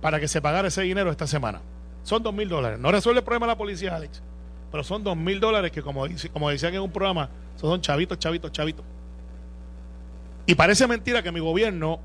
[0.00, 1.60] para que se pagara ese dinero esta semana.
[2.02, 2.78] Son dos mil dólares.
[2.78, 4.22] No resuelve el problema la policía, Alex.
[4.70, 8.52] Pero son dos mil dólares que, como, como decían en un programa, son chavitos, chavitos,
[8.52, 8.84] chavitos.
[10.50, 12.00] Y parece mentira que mi gobierno,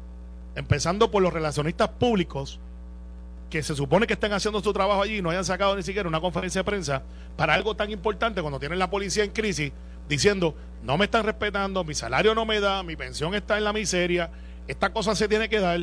[0.54, 2.60] empezando por los relacionistas públicos,
[3.50, 6.22] que se supone que están haciendo su trabajo allí, no hayan sacado ni siquiera una
[6.22, 7.02] conferencia de prensa
[7.38, 9.72] para algo tan importante cuando tienen la policía en crisis,
[10.08, 13.74] diciendo, no me están respetando, mi salario no me da, mi pensión está en la
[13.74, 14.30] miseria,
[14.68, 15.80] esta cosa se tiene que dar.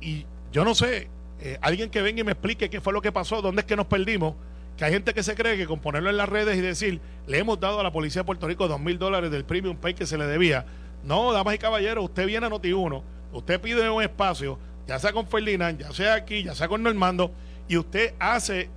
[0.00, 3.12] Y yo no sé, eh, alguien que venga y me explique qué fue lo que
[3.12, 4.34] pasó, dónde es que nos perdimos
[4.76, 7.38] que hay gente que se cree que con ponerlo en las redes y decir, le
[7.38, 10.06] hemos dado a la policía de Puerto Rico dos mil dólares del premium pay que
[10.06, 10.66] se le debía.
[11.04, 15.26] No, damas y caballeros, usted viene a Noti1, usted pide un espacio, ya sea con
[15.26, 17.32] Ferdinand, ya sea aquí, ya sea con Normando,
[17.68, 18.70] y usted hace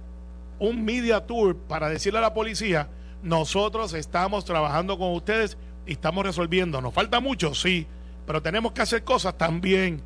[0.59, 2.89] un media tour para decirle a la policía,
[3.23, 6.81] nosotros estamos trabajando con ustedes y estamos resolviendo.
[6.81, 7.87] Nos falta mucho, sí,
[8.25, 10.01] pero tenemos que hacer cosas también.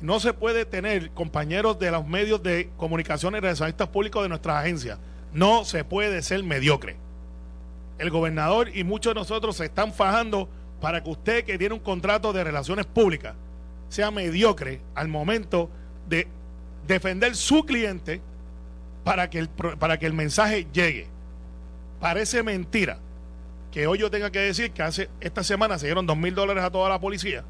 [0.00, 4.58] No se puede tener compañeros de los medios de comunicación y relacionistas públicos de nuestra
[4.58, 4.98] agencia.
[5.32, 6.96] No se puede ser mediocre.
[7.98, 10.48] El gobernador y muchos de nosotros se están fajando
[10.80, 13.34] para que usted que tiene un contrato de relaciones públicas
[13.88, 15.70] sea mediocre al momento
[16.08, 16.26] de
[16.86, 18.20] defender su cliente
[19.04, 21.06] para que el, para que el mensaje llegue.
[22.00, 22.98] Parece mentira
[23.70, 26.64] que hoy yo tenga que decir que hace esta semana se dieron dos mil dólares
[26.64, 27.44] a toda la policía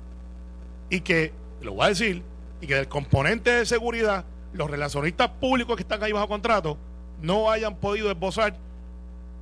[0.90, 2.22] y que, lo voy a decir,
[2.60, 6.78] y que del componente de seguridad, los relacionistas públicos que están ahí bajo contrato
[7.20, 8.56] no hayan podido esbozar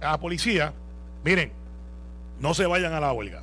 [0.01, 0.73] a la policía,
[1.25, 1.53] miren,
[2.40, 3.42] no se vayan a la huelga.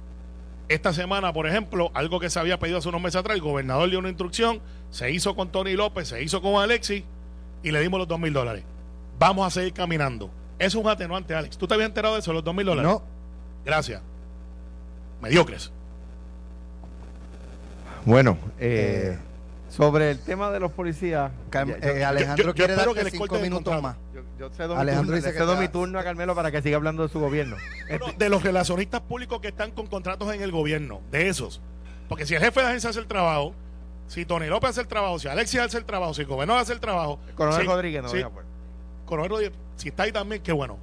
[0.74, 3.90] Esta semana, por ejemplo, algo que se había pedido hace unos meses atrás, el gobernador
[3.90, 7.04] dio una instrucción, se hizo con Tony López, se hizo con Alexis
[7.62, 8.64] y le dimos los dos mil dólares.
[9.20, 10.30] Vamos a seguir caminando.
[10.60, 11.58] Eso es un atenuante, Alex.
[11.58, 12.90] ¿Tú te habías enterado de eso, los dos mil dólares?
[12.90, 13.04] No.
[13.66, 14.02] Gracias.
[15.22, 15.72] Mediocres.
[18.06, 19.18] Bueno, eh,
[19.70, 21.32] sobre el tema de los policías.
[21.52, 23.82] Cam- eh, Alejandro yo- yo quiere espero darte que le cinco corten el minutos contrato.
[23.82, 24.11] más.
[24.42, 26.76] Yo- cedo, Alejandro mi, dice turno, que cedo mi turno a Carmelo para que siga
[26.78, 27.56] hablando de su gobierno.
[28.00, 31.62] No, de los relacionistas públicos que están con contratos en el gobierno, de esos.
[32.10, 33.54] Porque si el jefe de agencia hace el trabajo,
[34.08, 36.74] si Tony López hace el trabajo, si Alexis hace el trabajo, si el gobernador hace
[36.74, 38.44] el trabajo, Coronel si- Rodríguez no si- por-
[39.06, 40.78] Coronel Rodríguez, si está ahí también, qué bueno.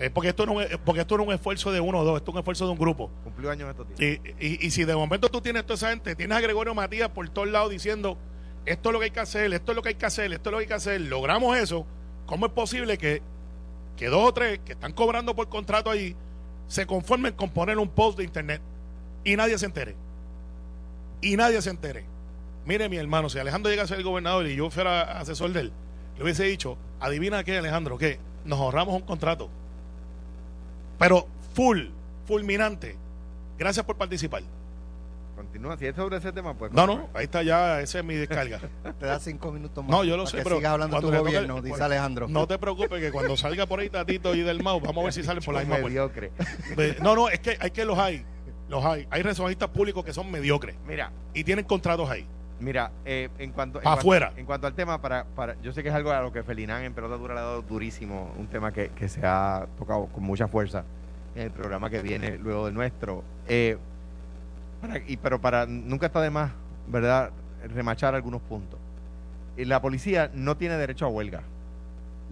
[0.00, 2.16] Eh, porque, esto no es, porque esto no es un esfuerzo de uno o dos,
[2.16, 3.10] esto es un esfuerzo de un grupo.
[3.22, 4.18] Cumplió años estos días.
[4.40, 7.10] Y, y- y si de momento tú tienes toda esa gente, tienes a Gregorio Matías
[7.10, 8.18] por todos lados diciendo
[8.66, 10.48] esto es lo que hay que hacer, esto es lo que hay que hacer, esto
[10.48, 11.86] es lo que hay que hacer, logramos eso,
[12.26, 13.22] ¿cómo es posible que,
[13.96, 16.16] que dos o tres que están cobrando por contrato allí
[16.68, 18.60] se conformen con poner un post de internet
[19.24, 19.96] y nadie se entere?
[21.20, 22.04] Y nadie se entere.
[22.66, 25.72] Mire mi hermano, si Alejandro llega a ser gobernador y yo fuera asesor de él,
[26.16, 29.50] le hubiese dicho, adivina qué Alejandro, que nos ahorramos un contrato.
[30.98, 31.88] Pero full,
[32.26, 32.96] fulminante.
[33.58, 34.42] Gracias por participar.
[35.36, 36.72] Continúa, si es sobre ese tema, pues.
[36.72, 38.60] No, no, ahí está ya, esa es mi descarga.
[39.00, 39.90] Te da cinco minutos más.
[39.90, 42.28] No, yo lo para sé, que pero sigas hablando de tu gobierno, dice pues, Alejandro.
[42.28, 45.12] No te preocupes que cuando salga por ahí Tatito y del Mau, vamos a ver
[45.12, 46.30] si salen por la misma mediocre.
[47.02, 48.24] No, no, es que hay que los hay.
[48.68, 49.06] Los hay.
[49.10, 52.26] Hay resojistas públicos que son mediocres Mira, y tienen contratos ahí.
[52.60, 54.32] Mira, eh, en cuanto en cuanto- afuera.
[54.36, 56.84] en cuanto al tema, para, para, yo sé que es algo a lo que Felinán
[56.84, 60.22] en pelota dura le ha dado durísimo, un tema que, que se ha tocado con
[60.22, 60.84] mucha fuerza
[61.34, 63.22] en el programa que viene luego del nuestro.
[63.48, 63.76] Eh,
[64.86, 66.52] para- y, pero para nunca está de más,
[66.88, 67.30] ¿verdad?,
[67.74, 68.78] remachar algunos puntos.
[69.56, 71.42] Y la policía no tiene derecho a huelga.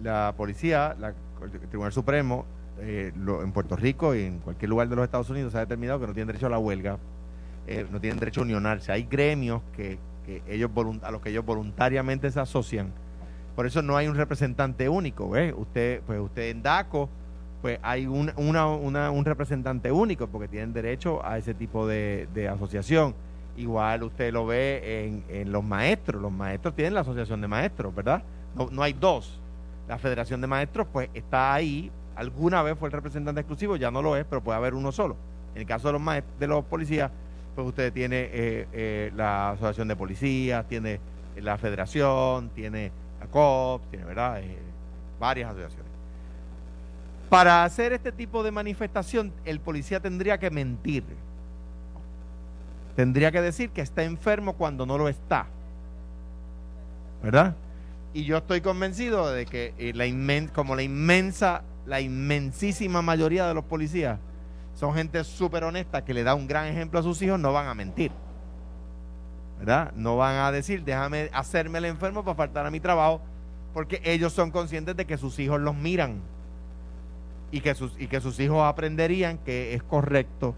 [0.01, 2.45] La policía, la- el Tribunal Supremo,
[2.79, 5.61] eh, lo- en Puerto Rico y en cualquier lugar de los Estados Unidos se ha
[5.61, 6.97] determinado que no tienen derecho a la huelga
[7.65, 8.91] eh, no tienen derecho a unionarse.
[8.91, 10.69] Hay gremios que, que ellos
[11.03, 12.91] a los que ellos voluntariamente se asocian.
[13.55, 15.29] Por eso no hay un representante único.
[15.29, 15.53] ¿ves?
[15.55, 17.09] Usted, pues usted en DACO,
[17.63, 22.27] pues hay un, una- una- un representante único porque tienen derecho a ese tipo de,
[22.53, 23.15] asociación.
[23.55, 26.21] Igual usted lo ve en, en los maestros.
[26.21, 28.21] Los maestros tienen la asociación de maestros, ¿verdad?
[28.53, 29.39] No, no hay dos.
[29.87, 31.89] La Federación de Maestros, pues está ahí.
[32.17, 35.15] Alguna vez fue el representante exclusivo, ya no lo es, pero puede haber uno solo.
[35.55, 37.11] En el caso de los maest- de los policías,
[37.55, 40.99] pues usted tiene eh, eh, la Asociación de Policías, tiene
[41.37, 44.41] la Federación, tiene la COP, tiene, ¿verdad?
[44.41, 44.57] Eh,
[45.17, 45.92] varias asociaciones.
[47.33, 51.03] Para hacer este tipo de manifestación, el policía tendría que mentir.
[52.95, 55.47] Tendría que decir que está enfermo cuando no lo está.
[57.23, 57.55] ¿Verdad?
[58.13, 63.47] Y yo estoy convencido de que eh, la inmen como la inmensa, la inmensísima mayoría
[63.47, 64.19] de los policías
[64.75, 67.65] son gente súper honesta que le da un gran ejemplo a sus hijos, no van
[67.65, 68.11] a mentir.
[69.57, 69.91] ¿Verdad?
[69.95, 73.21] No van a decir, déjame hacerme el enfermo para faltar a mi trabajo,
[73.73, 76.21] porque ellos son conscientes de que sus hijos los miran
[77.53, 80.55] y que sus, y que sus hijos aprenderían que es correcto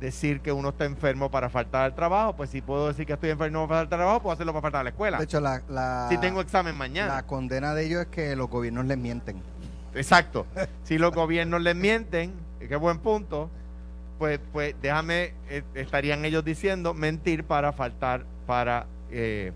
[0.00, 2.34] decir que uno está enfermo para faltar al trabajo.
[2.34, 4.80] Pues si puedo decir que estoy enfermo para faltar al trabajo, puedo hacerlo para faltar
[4.80, 5.18] a la escuela.
[5.18, 7.14] De hecho, la, la, si tengo examen mañana.
[7.14, 9.40] la condena de ellos es que los gobiernos les mienten.
[9.94, 10.44] Exacto.
[10.82, 12.32] Si los gobiernos les mienten,
[12.66, 13.48] qué buen punto,
[14.18, 19.52] pues, pues déjame, eh, estarían ellos diciendo mentir para faltar, para eh,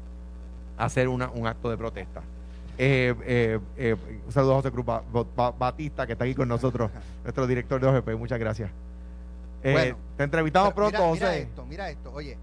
[0.76, 2.22] hacer una, un acto de protesta.
[2.78, 5.02] Eh, eh, eh, un saludo a José Cruz Ba-
[5.36, 6.90] Ba- Batista, que está aquí con nosotros,
[7.22, 8.16] nuestro director de OGP.
[8.18, 8.70] Muchas gracias.
[9.62, 11.42] Eh, Bueno, te entrevistamos pronto, mira, Mira José.
[11.42, 12.10] esto, mira esto.
[12.12, 12.36] Oye,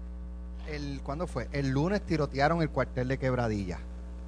[0.68, 1.48] el, ¿cuándo fue?
[1.52, 3.78] El lunes tirotearon el cuartel de Quebradilla.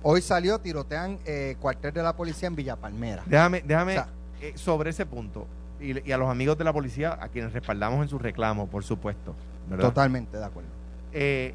[0.02, 3.22] Hoy salió, tirotean eh, cuartel de la policía en Villa Palmera.
[3.26, 4.08] Déjame, déjame O sea,
[4.40, 5.46] eh, sobre ese punto.
[5.80, 8.82] Y, y a los amigos de la policía, a quienes respaldamos en sus reclamos, por
[8.84, 9.34] supuesto.
[9.70, 9.88] ¿verdad?
[9.88, 10.68] Totalmente de acuerdo.
[11.12, 11.54] Eh,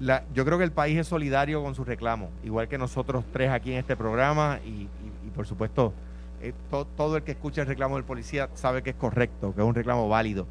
[0.00, 3.50] la- yo creo que el país es solidario con sus reclamos, igual que nosotros tres
[3.50, 4.88] aquí en este programa y, y-
[5.26, 5.92] y, por supuesto
[6.40, 9.60] eh, to- todo el que escucha el reclamo del policía sabe que es correcto, que
[9.60, 10.46] es un reclamo válido.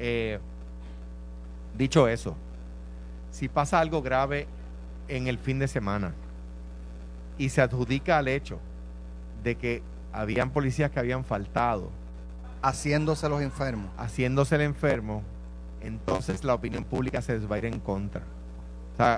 [0.00, 0.40] Eh,
[1.76, 2.34] dicho eso,
[3.30, 4.46] si pasa algo grave
[5.06, 6.12] en el fin de semana
[7.38, 8.58] y se adjudica al hecho
[9.44, 9.82] de que
[10.12, 11.90] habían policías que habían faltado
[12.60, 13.88] Haciéndose los enfermos.
[13.96, 15.22] haciéndose el enfermo,
[15.80, 18.22] entonces la opinión pública se les va a ir en contra.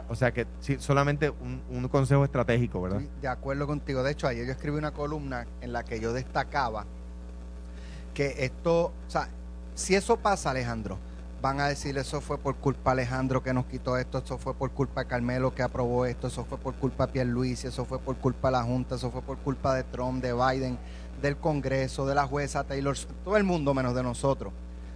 [0.08, 3.00] O sea, que sí, solamente un, un consejo estratégico, ¿verdad?
[3.22, 4.02] De acuerdo contigo.
[4.02, 6.84] De hecho, ayer yo escribí una columna en la que yo destacaba
[8.12, 9.28] que esto, o sea,
[9.74, 10.98] si eso pasa, Alejandro,
[11.40, 14.52] van a decir eso fue por culpa de Alejandro que nos quitó esto, eso fue
[14.52, 17.98] por culpa de Carmelo que aprobó esto, eso fue por culpa de Pierluisi, eso fue
[17.98, 20.78] por culpa de la Junta, eso fue por culpa de Trump, de Biden,
[21.22, 24.52] del Congreso, de la jueza Taylor, todo el mundo menos de nosotros.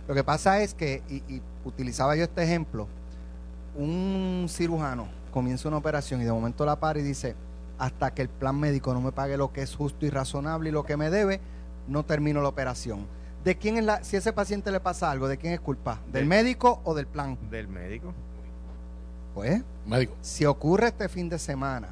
[0.07, 2.87] Lo que pasa es que, y utilizaba yo este ejemplo,
[3.77, 7.35] un cirujano comienza una operación y de momento la para y dice,
[7.79, 10.73] hasta que el plan médico no me pague lo que es justo y razonable y
[10.73, 11.41] lo que me debe,
[11.89, 13.07] no termino la operación.
[13.45, 15.99] ¿De quién es la, si a ese paciente le pasa algo, de quién es culpa?
[16.13, 17.37] ¿Del De- médico o del plan?
[17.51, 18.13] Del médico.
[19.35, 20.15] Pues, Médico.
[20.23, 21.89] si ocurre este fin de semana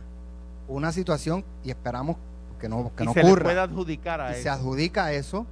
[0.68, 2.16] una situación y esperamos
[2.60, 4.42] que no, que y no se le ocurra puede adjudicar a y eso.
[4.44, 5.44] se adjudica a eso,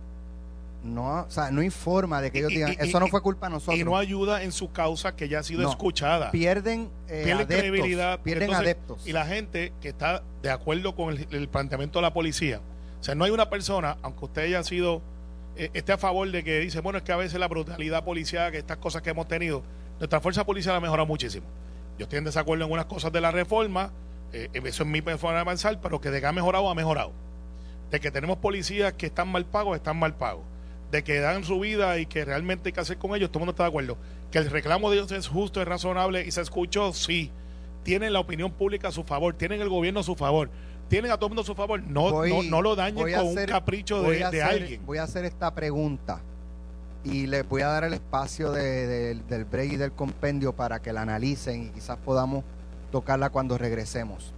[0.82, 3.46] no, o sea, no informa de que ellos Y- digan, y- eso no fue culpa
[3.48, 3.78] de nosotros.
[3.78, 5.70] Y no ayuda en su causa que ya ha sido No.
[5.70, 6.30] escuchada.
[6.30, 8.20] pierden eh, Pierde adeptos, credibilidad.
[8.20, 9.06] pierden entonces- adeptos.
[9.06, 12.60] Y la gente que está de acuerdo con el, el planteamiento de la policía.
[13.00, 15.02] O sea, no hay una persona, aunque usted haya sido,
[15.56, 18.50] eh, esté a favor de que dice, bueno, es que a veces la brutalidad policial,
[18.52, 19.62] que estas cosas que hemos tenido,
[19.98, 21.46] nuestra fuerza policial ha mejorado muchísimo.
[21.98, 23.90] Yo estoy en desacuerdo en unas cosas de la reforma,
[24.32, 27.12] eh, eso es mi forma de avanzar, pero que de que ha mejorado, ha mejorado.
[27.90, 30.44] De que tenemos policías que están mal pagos, están mal pagos.
[30.90, 33.46] De que dan su vida y que realmente hay que hacer con ellos, todo el
[33.46, 33.96] mundo está de acuerdo.
[34.32, 37.30] Que el reclamo de ellos es justo, es razonable y se escuchó, sí.
[37.84, 40.50] Tienen la opinión pública a su favor, tienen el gobierno a su favor,
[40.88, 41.80] tienen a todo el mundo a su favor.
[41.82, 44.84] No, Voy- no, no lo dañen con hacer- un capricho de, de alguien.
[44.84, 46.20] Voy a hacer esta pregunta
[47.04, 50.80] y les voy a dar el espacio de- de- del break y del compendio para
[50.82, 52.44] que la analicen y quizás podamos
[52.92, 54.32] tocarla cuando regresemos.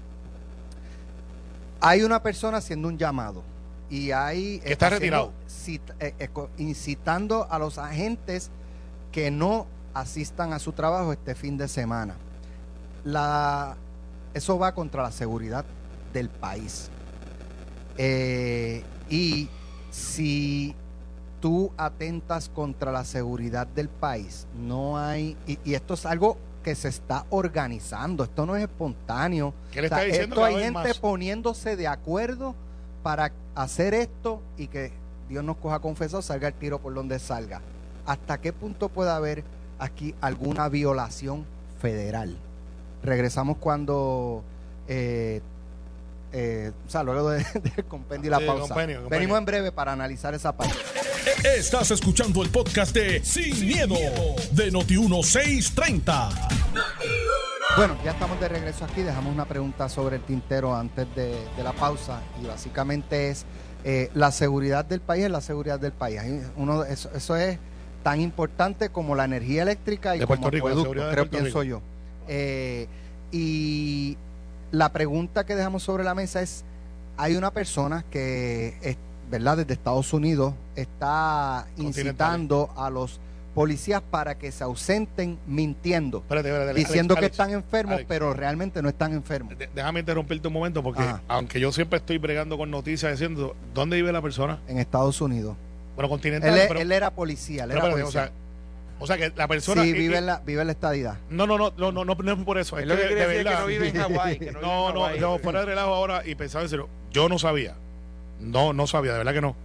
[1.80, 3.42] Hay una persona haciendo un llamado
[3.90, 5.32] y hay Que está haciendo retirado.
[5.68, 8.50] Eh, eh, incitando a los agentes
[9.10, 12.14] que no asistan a su trabajo este fin de semana.
[13.04, 13.76] La,
[14.34, 15.64] eso va contra la seguridad
[16.12, 16.90] del país.
[17.98, 19.48] Eh, y
[19.90, 20.74] si
[21.40, 26.74] tú atentas contra la seguridad del país, no hay, y, y esto es algo que
[26.74, 29.52] se está organizando, esto no es espontáneo.
[29.72, 30.98] ¿Qué le O sea, está diciendo esto hay gente más?
[30.98, 32.54] poniéndose de acuerdo
[33.02, 34.92] para hacer esto y que
[35.32, 37.60] Dios nos coja confesado, salga el tiro por donde salga.
[38.06, 39.44] ¿Hasta qué punto puede haber
[39.78, 41.44] aquí alguna violación
[41.80, 42.36] federal?
[43.02, 44.44] Regresamos cuando,
[44.88, 45.40] eh,
[46.32, 47.44] eh, o sea, luego de-
[47.76, 48.74] del compendio y la Sí, pausa.
[49.08, 50.74] Venimos en breve para analizar esa parte.
[51.56, 53.94] Estás escuchando el podcast de Sin, miedo,
[54.52, 56.28] de Noti1630.
[57.76, 59.02] Bueno, ya estamos de regreso aquí.
[59.02, 63.46] Dejamos una pregunta sobre el tintero antes de, de la pausa y básicamente es
[63.84, 66.20] eh, la seguridad del país es la seguridad del país.
[66.56, 67.58] Uno, eso, eso es
[68.02, 71.38] tan importante como la energía eléctrica y De como Rico, acueductos, seguridad de creo Puerto
[71.38, 71.82] pienso yo.
[72.28, 72.86] Eh,
[73.30, 74.16] y
[74.70, 76.64] la pregunta que dejamos sobre la mesa es,
[77.16, 78.96] hay una persona que, es,
[79.30, 79.58] ¿verdad?
[79.58, 83.20] Desde Estados Unidos está incitando a los
[83.54, 88.06] policías para que se ausenten mintiendo Espérate, espérate, Alex, diciendo que Alex, están enfermos, Alex.
[88.08, 89.56] pero realmente no están enfermos.
[89.58, 91.22] de- Déjame interrumpirte un momento porque Ajá.
[91.28, 95.56] aunque yo siempre estoy bregando con noticias diciendo dónde vive la persona, En Estados Unidos.
[95.94, 98.22] bueno, Él, continental, pero, él era policía, él pero era espérate, o policía.
[98.24, 98.32] sea,
[98.98, 101.18] o sea que la persona sí, vive en la, vive en la estadidad.
[101.28, 103.44] no, no, no, no, no, no, no es por eso, es Es lo que de,
[103.44, 104.38] no vive en Hawái.
[104.62, 107.74] no, no, no, fuera de relajo ahora y pensaba en serio, yo no sabía,
[108.40, 109.56] no, no sabía, de verdad que no.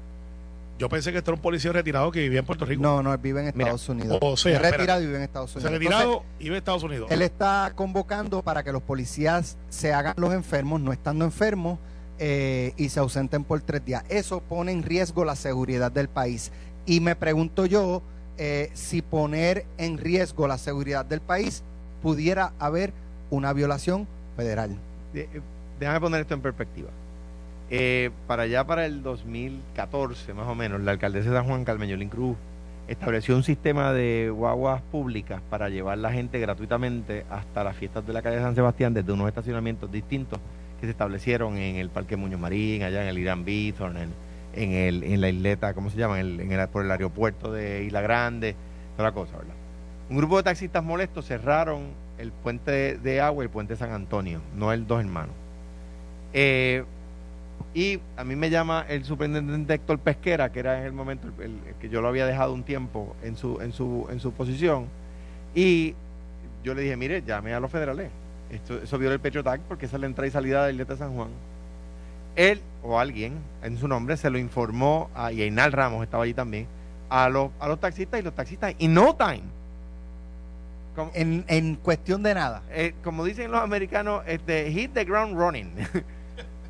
[0.80, 2.82] Yo pensé que este era un policía retirado que vivía en Puerto Rico.
[2.84, 4.20] No, no, él vive en Mira, Estados Unidos.
[4.22, 4.78] o sea, es espérate.
[4.78, 5.72] retirado y vive en Estados Se Unidos.
[5.72, 7.12] ha Entonces, retirado y vive en Estados Unidos.
[7.12, 11.80] él está convocando para que los policías se hagan los enfermos, no estando enfermos,
[12.20, 14.04] eh, y se ausenten por tres días.
[14.10, 16.52] Eso pone en riesgo la seguridad del país.
[16.86, 18.02] Y me pregunto yo
[18.38, 21.64] eh, si poner en riesgo la seguridad del país
[22.04, 22.94] pudiera haber
[23.32, 24.76] una violación federal.
[25.14, 25.42] De- eh,
[25.80, 26.90] déjame poner esto en perspectiva.
[27.70, 32.10] Eh, para allá, para el 2014, más o menos, la alcaldesa de San Juan, Carmen
[32.10, 32.38] Cruz,
[32.88, 38.14] estableció un sistema de guaguas públicas para llevar la gente gratuitamente hasta las fiestas de
[38.14, 40.40] la calle San Sebastián desde unos estacionamientos distintos
[40.80, 44.10] que se establecieron en el Parque Muñoz Marín, allá en el Irán Bithorn, en,
[44.54, 46.18] en, el, en la isleta, ¿cómo se llama?
[46.72, 48.56] Por el aeropuerto de Isla Grande,
[48.96, 49.56] toda la cosa, ¿verdad?
[50.10, 54.40] Un grupo de taxistas molestos cerraron el puente de, agua y el puente San Antonio,
[54.56, 55.36] no el Dos Hermanos.
[56.34, 56.86] Eh,
[57.74, 61.44] y a mí me llama el superintendente Héctor Pesquera, que era en el momento el,
[61.44, 64.32] el- el que yo lo había dejado un tiempo en su, en su, en su
[64.32, 64.86] posición,
[65.54, 65.94] y
[66.64, 68.10] yo le dije, mire, llame a los federales.
[68.50, 70.98] Esto, eso viola el Petro Tag porque esa es la entrada y salida del de
[70.98, 71.28] San Juan.
[72.36, 76.34] Él o alguien en su nombre se lo informó, a, y Einal Ramos estaba allí
[76.34, 76.66] también,
[77.10, 79.42] a los, a los taxistas y los taxistas, in no time.
[80.96, 82.64] Como, En, en cuestión de nada.
[82.72, 85.72] eh, como dicen los americanos, este, hit the ground running.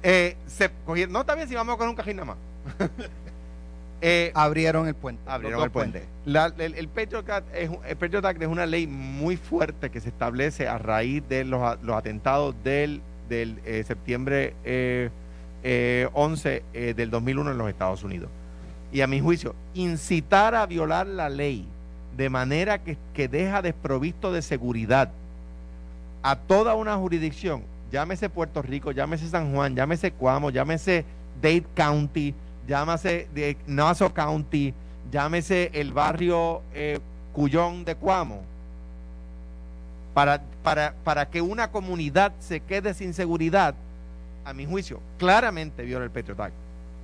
[0.03, 2.37] Eh, se cogieron, no está bien si vamos a coger un cajín nada más.
[3.99, 5.23] Eh, Abrieron el puente.
[5.25, 6.05] abrieron el puente.
[6.23, 9.99] La- el, el Patriot Act es, el Patriot Act es una ley muy fuerte que
[9.99, 15.09] se establece a raíz de los, los atentados del, del eh, septiembre eh,
[15.63, 18.29] eh, 11 eh, del 2001 en los Estados Unidos.
[18.91, 21.67] Y a mi juicio, incitar a violar la ley
[22.15, 25.09] de manera que, que deja desprovisto de seguridad
[26.21, 31.05] a toda una jurisdicción, llámese Puerto Rico, llámese San Juan, llámese Cuamo, llámese
[31.41, 32.33] Dade County,
[32.67, 34.73] llámese de Nassau County,
[35.11, 36.99] llámese el barrio eh,
[37.33, 38.41] Cuyón de Cuamo,
[40.13, 43.75] para, para, para que una comunidad se quede sin seguridad,
[44.43, 46.51] a mi juicio, claramente viola el Patriot.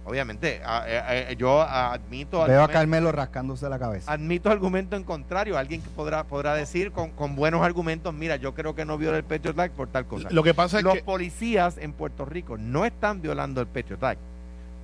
[0.05, 2.37] Obviamente, a- yo admito...
[2.37, 4.11] Veo a argumentos- Carmelo rascándose la cabeza.
[4.11, 5.57] admito argumento en contrario.
[5.57, 9.17] Alguien que podrá, podrá decir con, con buenos argumentos, mira, yo creo que no viola
[9.17, 10.27] el Patriot Act por tal cosa.
[10.31, 14.03] Lo que pasa es Los que policías en Puerto Rico no están violando el Patriot
[14.03, 14.19] Act.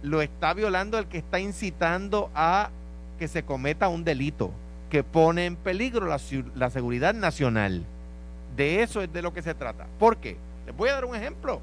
[0.04, 2.70] Lo está violando el que está incitando a
[3.18, 4.52] que se cometa un delito
[4.90, 6.18] que pone en peligro la,
[6.56, 7.84] la seguridad nacional.
[8.56, 9.86] De eso es de lo que se trata.
[10.00, 10.38] ¿Por qué?
[10.66, 11.60] Les voy a dar un ejemplo.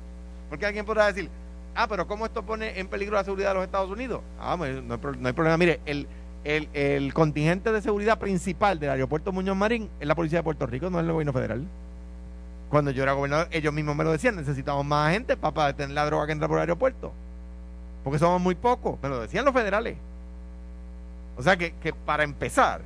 [0.51, 1.29] Porque alguien podrá decir,
[1.77, 4.21] ah, pero ¿cómo esto pone en peligro la seguridad de los Estados Unidos?
[4.41, 5.57] Ah, pues, no hay, no hay problema.
[5.57, 10.67] Mire, el, contingente de seguridad principal del aeropuerto Muñoz Marín es la policía de Puerto
[10.67, 11.67] Rico, no es el gobierno federal.
[12.69, 16.07] Cuando yo era gobernador, ellos mismos me lo decían, necesitamos más gente para, detener la
[16.07, 17.13] droga que entra por el aeropuerto.
[18.03, 19.97] Porque somos muy pocos, me lo decían los federales.
[21.37, 21.73] O sea que,
[22.05, 22.81] para empezar,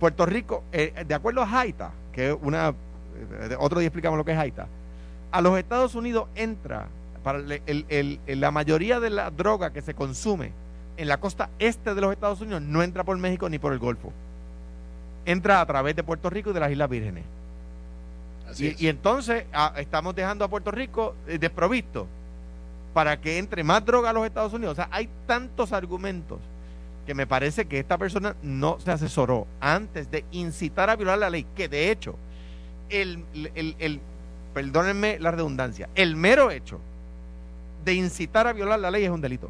[0.00, 4.32] Puerto Rico, eh, de acuerdo a Haita, que una, eh, otro día explicamos lo que
[4.32, 4.66] es Haita,
[5.30, 6.88] a los Estados Unidos entra,
[7.26, 10.52] para el- el- el- el- la mayoría de la droga que se consume
[10.96, 13.80] en la costa este de los Estados Unidos no entra por México ni por el
[13.80, 14.12] Golfo.
[15.24, 17.24] Entra a través de Puerto Rico y de las Islas Vírgenes.
[18.48, 18.80] así Y, es.
[18.80, 19.44] y entonces
[19.76, 22.06] estamos dejando a Puerto Rico eh, desprovisto
[22.94, 24.74] para que entre más droga a los Estados Unidos.
[24.74, 26.38] O sea, hay tantos argumentos
[27.08, 31.28] que me parece que esta persona no se asesoró antes de incitar a violar la
[31.30, 32.14] ley, que de hecho,
[32.88, 33.24] el,
[33.56, 34.00] el, el-
[34.54, 36.78] perdónenme la redundancia, el mero hecho
[37.86, 39.48] de incitar a violar la ley es un delito.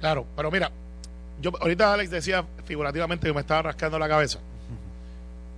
[0.00, 0.72] Claro, pero mira,
[1.40, 4.40] yo ahorita Alex decía figurativamente que me estaba rascando la cabeza.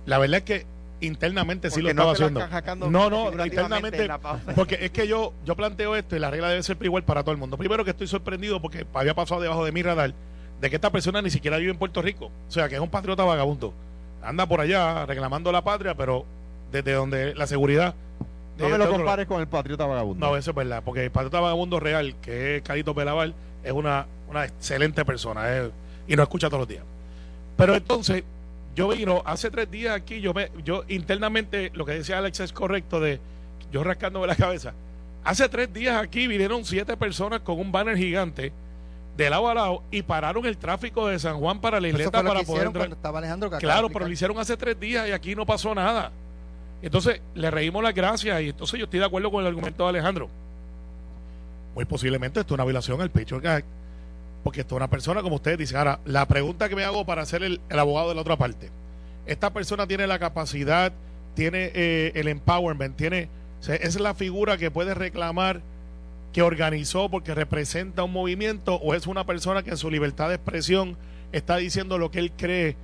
[0.05, 0.65] La verdad es que
[0.99, 2.45] internamente sí lo estaba haciendo.
[2.89, 4.07] No, no, internamente.
[4.55, 7.31] Porque es que yo, yo planteo esto y la regla debe ser igual para todo
[7.31, 7.57] el mundo.
[7.57, 10.13] Primero que estoy sorprendido porque había pasado debajo de mi radar
[10.61, 12.25] de que esta persona ni siquiera vive en Puerto Rico.
[12.25, 13.73] O sea, que es un patriota vagabundo.
[14.21, 16.25] Anda por allá reclamando la patria, pero
[16.71, 17.95] desde donde la seguridad...
[18.57, 20.25] No me lo compares con el patriota vagabundo.
[20.25, 24.07] no, eso es verdad, porque el patriota vagabundo real, que es Carito Pelaval, es una,
[24.29, 25.71] una excelente persona eh,
[26.07, 26.83] y nos escucha todos los días.
[27.57, 28.23] Pero entonces,
[28.75, 32.53] yo vino hace tres días aquí, yo me, yo internamente, lo que decía Alex es
[32.53, 33.19] correcto, de
[33.71, 34.73] yo rascándome la cabeza.
[35.23, 38.53] Hace tres días aquí vinieron siete personas con un banner gigante
[39.17, 42.41] de lado a lado y pararon el tráfico de San Juan para la isleta para
[42.43, 42.89] poder hicieron entrar.
[43.59, 43.93] Claro, explicar.
[43.93, 46.11] pero lo hicieron hace tres días y aquí no pasó nada.
[46.85, 49.89] Entonces, le reímos las gracias y entonces yo estoy de acuerdo con el argumento de
[49.89, 50.29] Alejandro.
[51.73, 53.65] Muy posiblemente esto es una violación al Patriot Act,
[54.43, 55.77] porque esto es una persona, como ustedes dicen.
[55.77, 58.69] Ahora, la pregunta que me hago para ser el, abogado de la otra parte.
[59.25, 60.93] Esta persona tiene la capacidad,
[61.33, 63.29] tiene eh, el empowerment, tiene,
[63.67, 65.61] es la figura que puede reclamar
[66.33, 70.35] que organizó porque representa un movimiento o es una persona que en su libertad de
[70.35, 70.97] expresión
[71.31, 72.75] está diciendo lo que él cree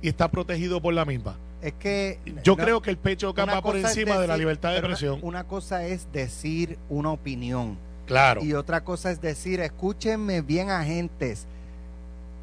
[0.00, 1.36] y está protegido por la misma.
[1.62, 4.80] Es que Yo no, creo que el pecho va por encima de la libertad de
[4.80, 5.20] una- expresión.
[5.22, 8.42] Una, cosa es decir una opinión Claro.
[8.42, 11.46] y otra cosa es decir, escúchenme bien agentes,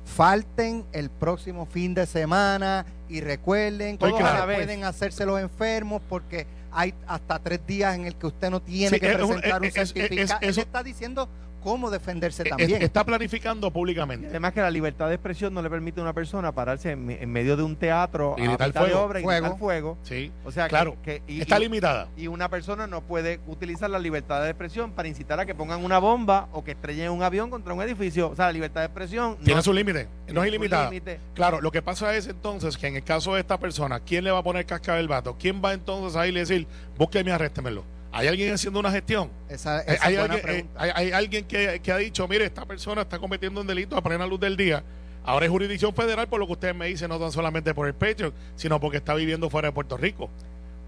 [0.05, 4.45] falten el próximo fin de semana y recuerden que claro.
[4.53, 8.95] pueden hacerse los enfermos porque hay hasta tres días en el que usted no tiene
[8.95, 10.39] Sí, que es presentar un es- certificado.
[10.41, 11.27] Él eso- está diciendo
[11.59, 12.81] cómo defenderse Eh, también.
[12.81, 14.27] Está planificando públicamente.
[14.27, 17.31] Además que la libertad de expresión no le permite a una persona pararse en, en
[17.31, 19.01] medio de un teatro Y gritar mitad de fuego.
[19.05, 19.41] obra y Fuego.
[19.41, 19.97] gritar fuego.
[20.03, 20.95] Sí, O sea, claro.
[21.03, 22.07] que, y, está limitada.
[22.17, 25.83] y una persona no puede utilizar la libertad de expresión para incitar a que pongan
[25.83, 28.29] una bomba o que estrellen un avión contra un edificio.
[28.29, 30.85] O sea, la libertad de expresión Tiene no su límite, no es ilimitada.
[30.89, 31.19] límite.
[31.33, 34.31] Claro, lo que pasa es entonces que en el caso de esta persona, ¿quién le
[34.31, 35.35] va a poner cascabel vato?
[35.39, 37.83] ¿Quién va entonces a ir y decir, búsqueme y arréstemelo?
[38.11, 39.29] ¿Hay alguien haciendo una gestión?
[39.49, 40.81] Esa, esa hay, buena alguien, eh, pregunta.
[40.81, 44.01] hay- hay alguien que, que ha dicho, mire, esta persona está cometiendo un delito a
[44.01, 44.83] plena luz del día.
[45.23, 47.93] Ahora es jurisdicción federal por lo que ustedes me dicen, no tan solamente por el
[47.93, 50.29] pecho, sino porque está viviendo fuera de Puerto Rico.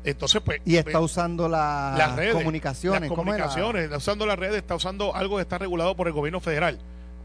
[0.04, 0.62] Entonces, pues...
[0.66, 3.02] y está usando la- las redes, comunicaciones.
[3.02, 6.40] las comunicaciones, está usando las redes, está usando algo que está regulado por el gobierno
[6.40, 6.80] federal.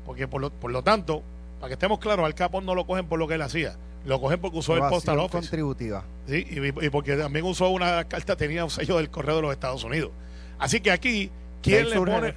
[0.04, 1.22] Porque por lo, por lo tanto,
[1.66, 4.20] para que estemos claros, al Capón no lo cogen por lo que él hacía, lo
[4.20, 5.38] cogen porque usó el postal office.
[5.40, 6.04] contributiva.
[6.28, 6.46] ¿sí?
[6.48, 9.82] Y, y porque también usó una carta, tenía un sello del correo de los Estados
[9.82, 10.12] Unidos.
[10.60, 11.28] Así que aquí,
[11.62, 12.32] ¿quién le pone.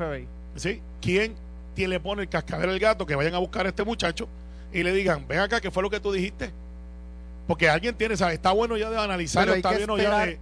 [0.55, 0.81] ¿sí?
[0.99, 1.35] ¿quién,
[1.75, 4.27] quién le pone el cascabel al gato que vayan a buscar a este muchacho
[4.73, 6.49] y le digan, ven acá, ¿qué fue lo que tú dijiste?
[7.45, 8.33] Porque alguien tiene, ¿sabes?
[8.33, 10.27] Está bueno ya de analizarlo, está que bueno ya esperar.
[10.29, 10.39] de...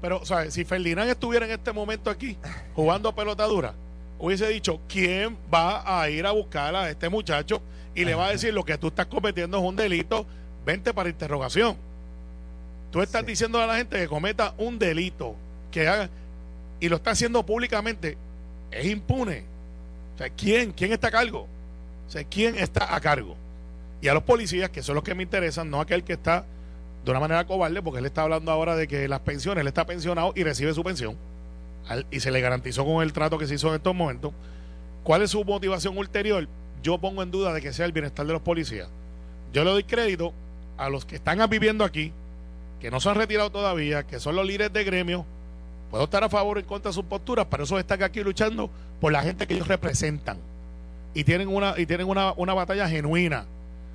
[0.00, 0.54] Pero, ¿sabes?
[0.54, 2.38] Si Ferdinand estuviera en este momento aquí
[2.74, 3.74] jugando a pelota dura,
[4.18, 7.60] hubiese dicho, ¿quién va a ir a buscar a este muchacho
[7.94, 10.26] y le va a decir lo que tú estás cometiendo es un delito?
[10.64, 11.76] Vente para interrogación.
[12.90, 13.26] Tú estás Sí.
[13.28, 15.34] diciendo a la gente que cometa un delito,
[15.70, 16.10] que haga,
[16.80, 18.16] y lo está haciendo públicamente,
[18.70, 19.44] es impune.
[20.14, 21.46] O sea, ¿quién, quién está a cargo?
[22.06, 23.36] O sea, ¿quién está a cargo?
[24.00, 26.44] Y a los policías, que son los que me interesan, no aquel que está
[27.04, 29.86] de una manera cobarde, porque él está hablando ahora de que las pensiones, él está
[29.86, 31.16] pensionado y recibe su pensión,
[31.88, 34.32] al- y se le garantizó con el trato que se hizo en estos momentos.
[35.02, 36.46] ¿Cuál es su motivación ulterior?
[36.82, 38.88] Yo pongo en duda de que sea el bienestar de los policías.
[39.52, 40.32] Yo le doy crédito
[40.76, 42.12] a los que están viviendo aquí,
[42.80, 45.24] que no se han retirado todavía, que son los líderes de gremio.
[45.90, 48.70] Puedo estar a favor o en contra de sus posturas, pero esos están aquí luchando
[49.00, 50.38] por la gente que ellos representan.
[51.14, 53.44] Y tienen una, y tienen una, una batalla genuina.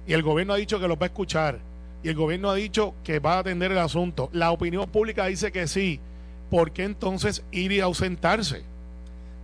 [0.05, 1.59] Y el gobierno ha dicho que los va a escuchar.
[2.03, 4.29] Y el gobierno ha dicho que va a atender el asunto.
[4.31, 5.99] La opinión pública dice que sí.
[6.51, 8.63] ¿Por qué entonces ir y ausentarse?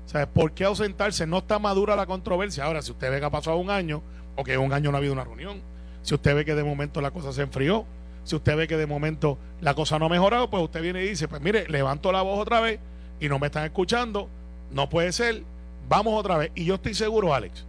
[0.06, 1.26] Sea, ¿por qué ausentarse?
[1.26, 2.66] No está madura la controversia.
[2.66, 4.01] Ahora, si usted ve que ha pasado un año,
[4.36, 5.62] o que un año no ha habido una reunión,
[6.01, 7.86] si usted ve que de momento la cosa se enfrió,
[8.24, 11.10] si usted ve que de momento la cosa no ha mejorado, pues usted viene y
[11.10, 12.80] dice, pues mire, levanto la voz otra vez
[13.20, 14.30] y no me están escuchando,
[14.72, 15.43] no puede ser,
[15.88, 16.51] vamos otra vez.
[16.56, 17.66] Y yo estoy seguro, Alex,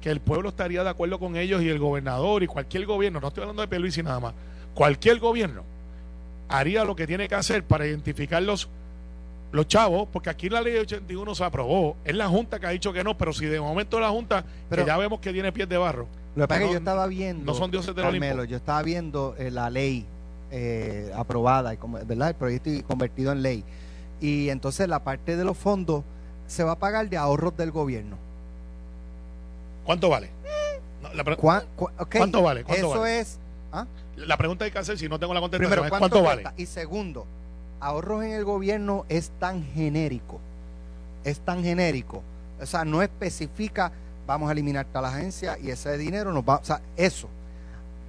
[0.00, 3.28] que el pueblo estaría de acuerdo con ellos y el gobernador y cualquier gobierno, no
[3.28, 4.34] estoy hablando de Pierluisi nada más,
[4.74, 5.64] cualquier gobierno
[6.48, 8.68] haría lo que tiene que hacer para identificar los,
[9.52, 12.92] los chavos, porque aquí la ley 81 se aprobó, es la Junta que ha dicho
[12.92, 15.68] que no, pero si de momento la Junta, Pero- que ya vemos que tiene pies
[15.68, 17.44] de barro, Lo que pasa es que yo estaba viendo.
[17.52, 18.50] no son dioses del Carmelo, Olimpo.
[18.50, 20.06] yo estaba viendo eh, la ley
[20.50, 22.28] eh, aprobada, y como- ¿verdad?
[22.30, 23.64] El proyecto y convertido en ley.
[24.20, 26.04] Y entonces la parte de los fondos
[26.46, 28.16] se va a pagar de ahorros del gobierno.
[29.84, 30.30] ¿cuánto vale?
[31.02, 32.64] No, la, pre- ¿Cuá- cu- ok, ¿Cuánto vale?
[32.64, 33.20] ¿Cuánto Eso vale?
[33.20, 33.38] es.
[33.72, 33.86] ¿ah?
[34.16, 36.56] la pregunta hay que hacer, si no tengo la contestación, Primero, es ¿cuánto, ¿cuánto, vale?
[36.62, 37.26] Y segundo,
[37.82, 40.40] ahorros en el gobierno es tan genérico.
[41.24, 42.22] Es tan genérico.
[42.60, 43.92] O sea, no especifica,
[44.26, 46.56] vamos a eliminar tal agencia y ese dinero nos va.
[46.56, 47.28] O sea, eso.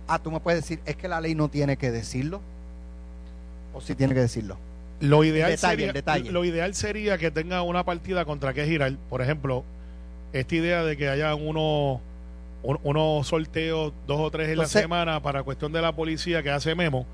[0.08, 2.40] Ah, tú me puedes decir, es que la ley no tiene que decirlo.
[3.74, 4.58] O sí tiene que decirlo.
[5.00, 6.32] Lo ideal, El detalle, sería, el detalle.
[6.32, 8.96] lo ideal sería que tenga una partida contra qué girar.
[9.10, 9.64] Por ejemplo,
[10.32, 12.00] esta idea de que haya unos
[12.62, 16.42] un- unos sorteos dos o tres en Entonces- la semana para cuestión de la policía
[16.42, 17.06] que hace memo.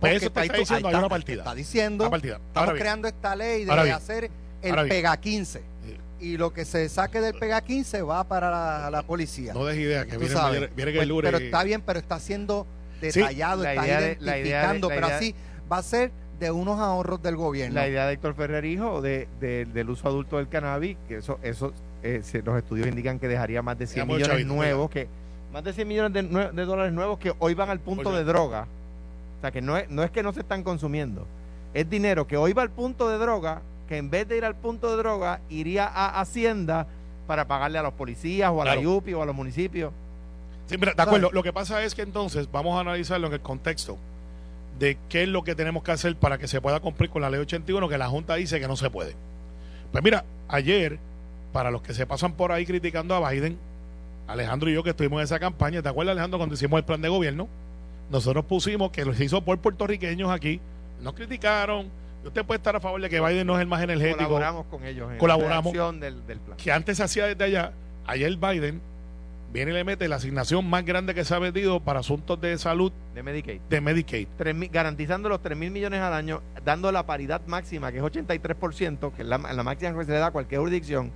[0.00, 1.38] Pues Porque eso te está diciendo, hay está- una partida.
[1.42, 2.34] Está diciendo, Una partida.
[2.36, 3.94] estamos Ahora bien, creando esta ley de Ahora bien.
[3.96, 4.30] hacer
[4.62, 5.62] el pega 15.
[5.84, 5.96] Sí.
[6.20, 9.54] Y lo que se saque del pega 15 va para la, la policía.
[9.54, 10.60] no des idea, que viene, sabes.
[10.60, 12.66] viene, viene que el lunes pero y- está bien, pero está siendo
[13.00, 15.34] Sí, detallado, la está de- la idea de- identificando, la pero idea- así
[15.70, 17.74] va a ser de unos ahorros del gobierno.
[17.74, 21.38] La idea de Héctor Ferrer Hijo de, de- del uso adulto del cannabis, que eso,
[21.42, 21.72] eso
[22.02, 25.08] eh, se- los estudios indican que dejaría más de 100 Digamos, millones chavito, nuevos, que
[25.52, 26.22] más de 100 millones de,
[26.52, 28.66] de dólares nuevos que hoy van al punto Por de droga.
[29.38, 31.26] O sea, que no es, no es que no se están consumiendo.
[31.74, 34.56] Es dinero que hoy va al punto de droga, que en vez de ir al
[34.56, 36.86] punto de droga, iría a Hacienda
[37.26, 38.76] para pagarle a los policías o a la.
[38.76, 39.92] YUPI o a los municipios.
[40.66, 41.30] Sí, mira, de acuerdo.
[41.32, 43.98] Lo que pasa es que entonces vamos a analizarlo en el contexto
[44.78, 47.30] de qué es lo que tenemos que hacer para que se pueda cumplir con la
[47.30, 49.14] ley 81 que la Junta dice que no se puede.
[49.92, 50.98] Pues mira, ayer,
[51.52, 53.58] para los que se pasan por ahí criticando a Biden,
[54.26, 57.00] Alejandro y yo que estuvimos en esa campaña, ¿te acuerdas Alejandro cuando hicimos el plan
[57.00, 57.48] de gobierno?
[58.10, 60.60] Nosotros pusimos que lo hizo por puertorriqueños aquí,
[61.02, 61.88] nos criticaron,
[62.24, 64.84] usted puede estar a favor de que Biden no es el más energético, Colaboramos con
[64.84, 65.74] ellos en Colaboramos.
[65.74, 66.56] la del, del plan.
[66.56, 67.72] que antes se hacía desde allá,
[68.06, 68.80] ayer Biden
[69.52, 72.56] viene y le mete la asignación más grande que se ha vendido para asuntos de
[72.58, 73.60] salud De Medicaid.
[73.70, 74.28] de Medicaid.
[74.70, 79.22] Garantizando los 3 mil millones al año, dando la paridad máxima, que es 83%, que
[79.22, 81.10] es la, la máxima que se le da a cualquier jurisdicción,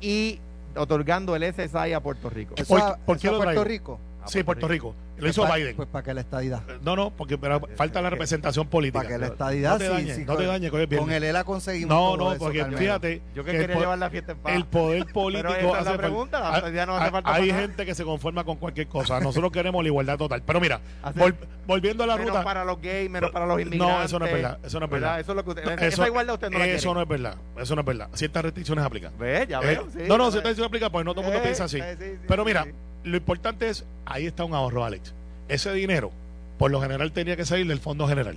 [0.00, 0.38] y
[0.76, 2.54] otorgando el SSI a Puerto Rico.
[2.56, 3.64] Eso ¿Por- a- por eso qué a Puerto traigo?
[3.64, 4.00] Rico.
[4.28, 4.94] Sí, Puerto Rico.
[5.16, 5.76] Lo hizo Pues pa- Biden.
[5.76, 6.62] Pues para que la estadidad.
[6.82, 9.00] No, no, porque pero falta la representación política.
[9.00, 11.16] Para que la estadidad no te sí, dañes, sí, no te con- dañes, Con viernes.
[11.16, 14.10] el ELA conseguimos No, todo no, porque fíjate Yo que que el, quería llevar la
[14.10, 14.54] fiesta en paz.
[14.54, 17.10] el poder político Pero es la hace fal- pregunta, la Ah, estadidad no hace ah,
[17.10, 17.60] falta Hay para nada.
[17.66, 19.18] gente que se conforma con cualquier cosa.
[19.20, 20.42] Nosotros queremos la igualdad total.
[20.46, 20.80] Pero mira,
[21.16, 21.34] vol-
[21.66, 22.44] volviendo a la menos ruta.
[22.44, 24.04] para los gays, menos para los No, inmigrantes.
[24.06, 25.20] eso no es verdad, eso no es verdad.
[25.20, 27.34] Eso es lo que usted, No, esa igualdad usted no la Eso no es verdad.
[27.58, 28.08] Eso no es verdad.
[28.14, 29.12] Ciertas restricciones aplican.
[29.18, 29.88] Ve, ya Eh, veo.
[29.92, 31.78] sí, no, no, ciertas restricciones aplican porque no todo el mundo Eh, piensa así.
[31.80, 32.70] eh, sí, sí, Pero sí, mira, sí.
[33.08, 35.12] Lo importante es, ahí está un ahorro, Alex.
[35.48, 36.10] Ese dinero,
[36.58, 38.36] por lo general, tenía que salir del Fondo General.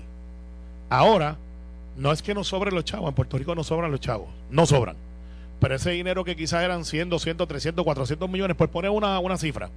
[0.89, 1.37] Ahora,
[1.97, 3.09] no es que no sobren los chavos.
[3.09, 4.29] En Puerto Rico no sobran los chavos.
[4.49, 4.95] No sobran.
[5.59, 9.37] Pero ese dinero que quizás eran 100, 200, 300, 400 millones, por poner una, una
[9.37, 9.69] cifra,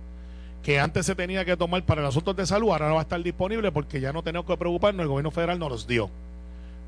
[0.63, 3.03] que antes se tenía que tomar para los asuntos de salud, ahora no va a
[3.03, 6.09] estar disponible porque ya no tenemos que preocuparnos, el gobierno federal nos los dio.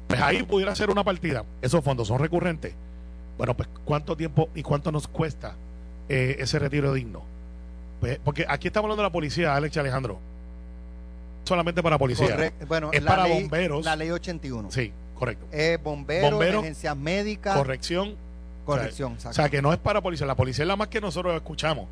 [0.09, 1.45] Pues ahí pudiera ser una partida.
[1.61, 2.75] Esos fondos son recurrentes.
[3.37, 5.55] Bueno, pues ¿cuánto tiempo y cuánto nos cuesta
[6.09, 7.23] eh, ese retiro digno?
[8.01, 10.19] Pues, porque aquí estamos hablando de la policía, Alex y Alejandro.
[11.45, 12.29] Solamente para policía.
[12.31, 12.67] Correcto.
[12.67, 13.85] Bueno, Es la para ley- bomberos.
[13.85, 14.71] La ley 81.
[14.71, 15.47] Sí, correcto.
[15.53, 18.17] Es bombero, Bombero, emergencias médicas, Corrección.
[18.65, 19.13] corrección.
[19.13, 19.35] O exacto.
[19.37, 20.27] sea, que no es para policía.
[20.27, 21.87] La policía es la más que nosotros escuchamos.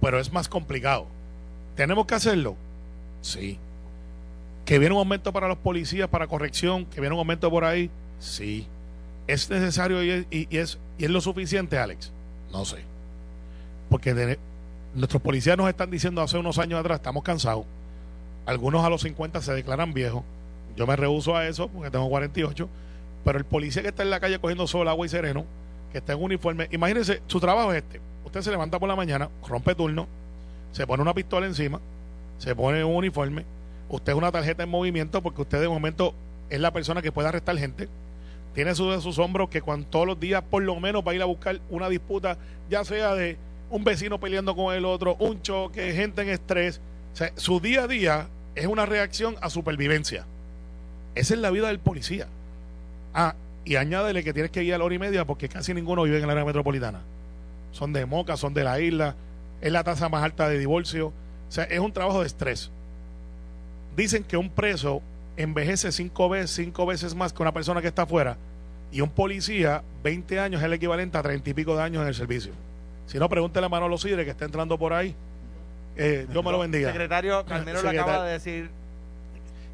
[0.00, 1.06] Pero es más complicado.
[1.74, 2.54] ¿Tenemos que hacerlo?
[3.22, 3.58] Sí.
[4.66, 6.84] ¿Que viene un aumento para los policías, para corrección?
[6.86, 7.90] ¿Que viene un aumento por ahí?
[8.20, 8.66] Sí.
[9.26, 12.12] ¿Es necesario y es, y- y es, y es lo suficiente, Alex?
[12.52, 12.78] No sé.
[13.88, 14.36] Porque
[14.94, 17.64] nuestros policías nos están diciendo hace unos años atrás, estamos cansados.
[18.46, 20.22] Algunos a los 50 se declaran viejos.
[20.76, 22.68] Yo me rehuso a eso porque tengo 48.
[23.24, 25.44] Pero el policía que está en la calle cogiendo sol, agua y sereno,
[25.92, 28.00] que está en uniforme, imagínense, su trabajo es este.
[28.24, 30.08] Usted se levanta por la mañana, rompe turno,
[30.72, 31.80] se pone una pistola encima,
[32.38, 33.44] se pone un uniforme,
[33.88, 36.14] usted es una tarjeta en movimiento porque usted de momento
[36.50, 37.88] es la persona que puede arrestar gente.
[38.54, 41.26] Tiene sus hombros que cuando todos los días por lo menos va a ir a
[41.26, 42.36] buscar una disputa,
[42.68, 43.38] ya sea de
[43.72, 46.80] un vecino peleando con el otro, un choque, gente en estrés.
[47.12, 50.24] O sea, su día a día es una reacción a supervivencia.
[51.14, 52.28] Esa es la vida del policía.
[53.14, 56.02] Ah, y añádele que tienes que ir a la hora y media porque casi ninguno
[56.02, 57.00] vive en el área metropolitana.
[57.72, 59.14] Son de Moca, son de la isla,
[59.60, 61.08] es la tasa más alta de divorcio.
[61.08, 62.70] O sea, es un trabajo de estrés.
[63.96, 65.02] Dicen que un preso
[65.36, 68.36] envejece cinco veces, cinco veces más que una persona que está afuera
[68.92, 72.08] y un policía, 20 años es el equivalente a 30 y pico de años en
[72.08, 72.52] el servicio.
[73.12, 75.14] Si no, pregúntele a Manolo Sidre que está entrando por ahí.
[75.96, 76.90] Eh, Dios me lo bendiga.
[76.90, 78.02] Secretario Carmelo le Secretario.
[78.02, 78.70] acaba de decir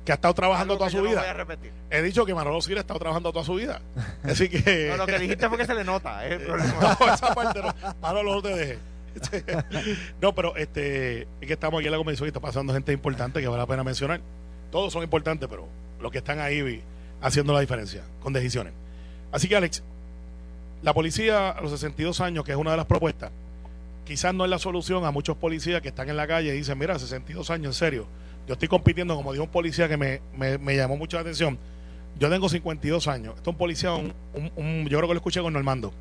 [0.04, 1.32] Que ha estado trabajando toda su no vida.
[1.32, 1.70] repetir.
[1.90, 3.80] He dicho que Manolo Sidre ha estado trabajando toda su vida.
[4.24, 4.88] Así que.
[4.90, 6.26] No, lo que dijiste fue que se le nota.
[6.26, 6.74] es el problema.
[7.00, 7.72] No, esa parte no.
[8.02, 8.78] Manolo, no te dejes.
[10.20, 13.40] No, pero este, es que estamos aquí en la convención y está pasando gente importante
[13.40, 14.20] que vale la pena mencionar.
[14.72, 15.68] Todos son importantes, pero
[16.00, 16.82] los que están ahí vi-
[17.20, 18.72] haciendo la diferencia con decisiones.
[19.32, 19.82] Así que, Alex,
[20.82, 23.30] la policía a los 62 años, que es una de las propuestas,
[24.04, 26.78] quizás no es la solución a muchos policías que están en la calle y dicen,
[26.78, 28.06] mira, 62 años, en serio,
[28.46, 31.58] yo estoy compitiendo, como dijo un policía que me, me- me llamó mucho la atención,
[32.18, 35.18] yo tengo 52 años, esto es un policía, un- un- un- yo creo que lo
[35.18, 35.92] escuché con Normando,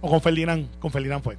[0.00, 1.36] o con Ferdinand, con Ferdinand fue.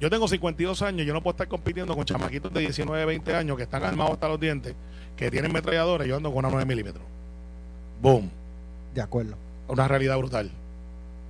[0.00, 3.56] Yo tengo 52 años, yo no puedo estar compitiendo con chamaquitos de 19, 20 años
[3.56, 4.74] que están armados hasta los dientes,
[5.16, 7.04] que tienen metralladores, yo ando con una 9 milímetros.
[8.00, 8.28] Boom.
[8.94, 9.36] De acuerdo.
[9.68, 10.50] Una realidad brutal.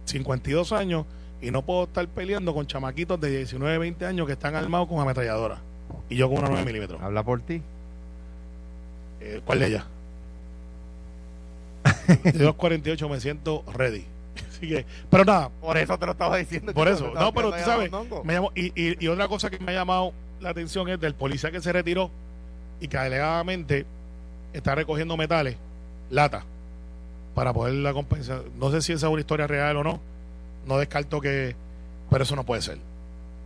[0.04, 1.06] 52 años
[1.40, 5.00] y no puedo estar peleando con chamaquitos de 19, 20 años que están armados con
[5.00, 5.58] ametralladoras.
[6.08, 7.00] Y yo con una 9 milímetros.
[7.02, 7.60] Habla por ti.
[9.20, 9.84] Eh, ¿Cuál de ellas?
[12.24, 14.04] De 248 me siento ready.
[14.50, 16.72] Así que, pero nada, Por eso te lo estaba diciendo.
[16.72, 17.12] por eso.
[17.14, 17.90] No, pero tú sabes,
[18.24, 21.14] me llamó, y, y, y otra cosa que me ha llamado la atención es del
[21.14, 22.10] policía que se retiró
[22.80, 23.86] y que alegadamente
[24.52, 25.56] está recogiendo metales,
[26.10, 26.44] lata,
[27.34, 28.42] para poder la compensar.
[28.58, 30.00] No sé si esa es una historia real o no.
[30.66, 31.54] No descarto que.
[32.10, 32.78] Pero eso no puede ser.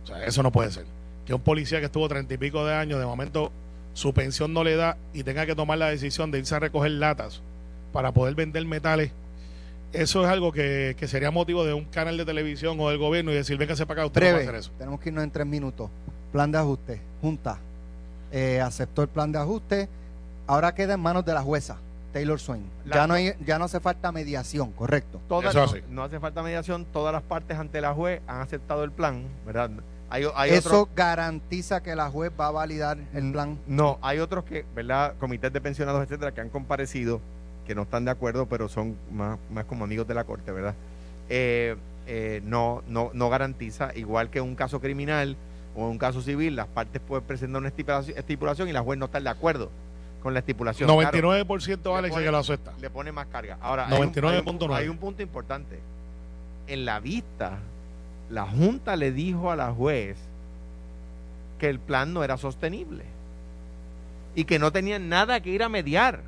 [0.03, 0.85] O sea, eso no puede ser.
[1.25, 3.51] Que un policía que estuvo treinta y pico de años, de momento
[3.93, 6.91] su pensión no le da y tenga que tomar la decisión de irse a recoger
[6.91, 7.41] latas
[7.91, 9.11] para poder vender metales.
[9.93, 13.31] Eso es algo que, que sería motivo de un canal de televisión o del gobierno
[13.31, 14.71] y decir, véngase para acá, usted no va a Breve, hacer eso.
[14.77, 15.89] tenemos que irnos en tres minutos.
[16.31, 17.57] Plan de ajuste, Junta.
[18.31, 19.89] Eh, aceptó el plan de ajuste.
[20.45, 21.77] Ahora queda en manos de la jueza,
[22.17, 22.63] Taylor Swain.
[22.85, 25.21] La- ya, no hay, ya no hace falta mediación, correcto.
[25.27, 28.91] Todas- Eso no, hace falta mediación, todas las partes ante la juez han aceptado el
[28.91, 29.69] plan, ¿verdad?
[30.09, 33.59] Hay, hay Eso otros- garantiza que la juez va a validar el plan.
[33.67, 35.13] No, hay otros que, ¿verdad?
[35.19, 37.19] Comités de pensionados, etcétera, que han comparecido,
[37.67, 40.73] que no están de acuerdo, pero son más, más como amigos de la corte, ¿verdad?
[41.29, 41.75] Eh,
[42.07, 45.35] eh, no, no, no garantiza, igual que un caso criminal
[45.75, 49.05] o un caso civil, las partes pueden presentar una estipulación, estipulación y la juez no
[49.05, 49.69] está de acuerdo
[50.27, 50.89] con la estipulación.
[50.89, 52.73] Claro, 99% Alex pone- que lo acepta.
[52.81, 53.57] le pone más carga.
[53.61, 54.75] Ahora, hay un- hay un, 99.9.
[54.75, 55.79] hay un punto importante.
[56.67, 57.59] En la vista
[58.29, 60.17] la Junta le dijo a la juez
[61.59, 63.05] que el plan no era sostenible
[64.35, 66.19] y que no tenían nada que ir a mediar.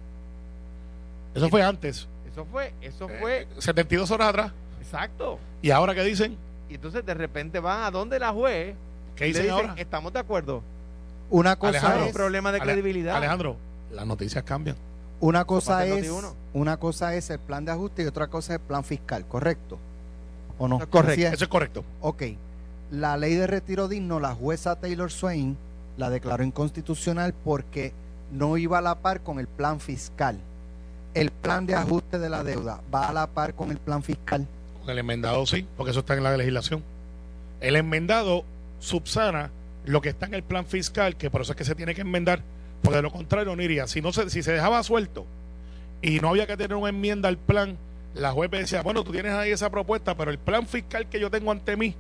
[1.36, 2.08] Eso fue antes.
[2.32, 4.54] Eso fue, eso fue, Eh, 72 horas atrás.
[4.82, 5.40] exacto.
[5.62, 6.38] ¿Y ahora qué dicen?
[6.70, 8.76] Y entonces de repente van a donde la juez
[9.18, 9.82] ¿Qué y le dicen dicen, ahora?
[9.82, 10.64] estamos de acuerdo.
[11.32, 13.18] Una cosa Alejandro, es, un problema de credibilidad.
[13.18, 13.58] Alejandro,
[13.92, 14.76] las noticias cambian.
[15.20, 16.34] una cosa es, Noti1.
[16.54, 19.78] una cosa es el plan de ajuste y otra cosa es el plan fiscal, ¿correcto?
[20.58, 20.80] ¿O no?
[20.90, 21.28] Correcto.
[21.28, 21.34] Es.
[21.34, 21.84] Eso es correcto.
[22.02, 22.24] Ok.
[22.92, 25.58] La ley de retiro digno, la jueza Taylor Swain
[25.98, 27.94] la declaró inconstitucional porque
[28.32, 30.40] no iba a la par con el plan fiscal.
[31.14, 34.48] El plan de ajuste de la deuda va a la par con el plan fiscal.
[34.82, 36.84] Con el enmendado sí, porque eso está en la legislación.
[37.62, 38.44] El enmendado
[38.80, 39.52] subsana
[39.86, 42.02] lo que está en el plan fiscal, que por eso es que se tiene que
[42.02, 42.42] enmendar,
[42.82, 43.88] porque de lo contrario no iría.
[43.88, 45.26] Si, no se, si se dejaba suelto
[46.02, 47.78] y no había que tener una enmienda al plan,
[48.14, 51.30] la juez decía, bueno, tú tienes ahí esa propuesta, pero el plan fiscal que yo
[51.30, 51.96] tengo ante mí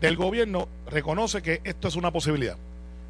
[0.00, 2.56] del gobierno reconoce que esto es una posibilidad.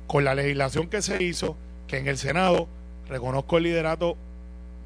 [0.07, 1.57] Con la legislación que se hizo,
[1.87, 2.69] que en el Senado
[3.09, 4.17] reconozco el liderato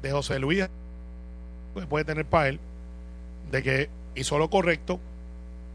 [0.01, 0.67] de José Luis,
[1.75, 2.59] que puede tener para él,
[3.51, 4.99] de que hizo lo correcto,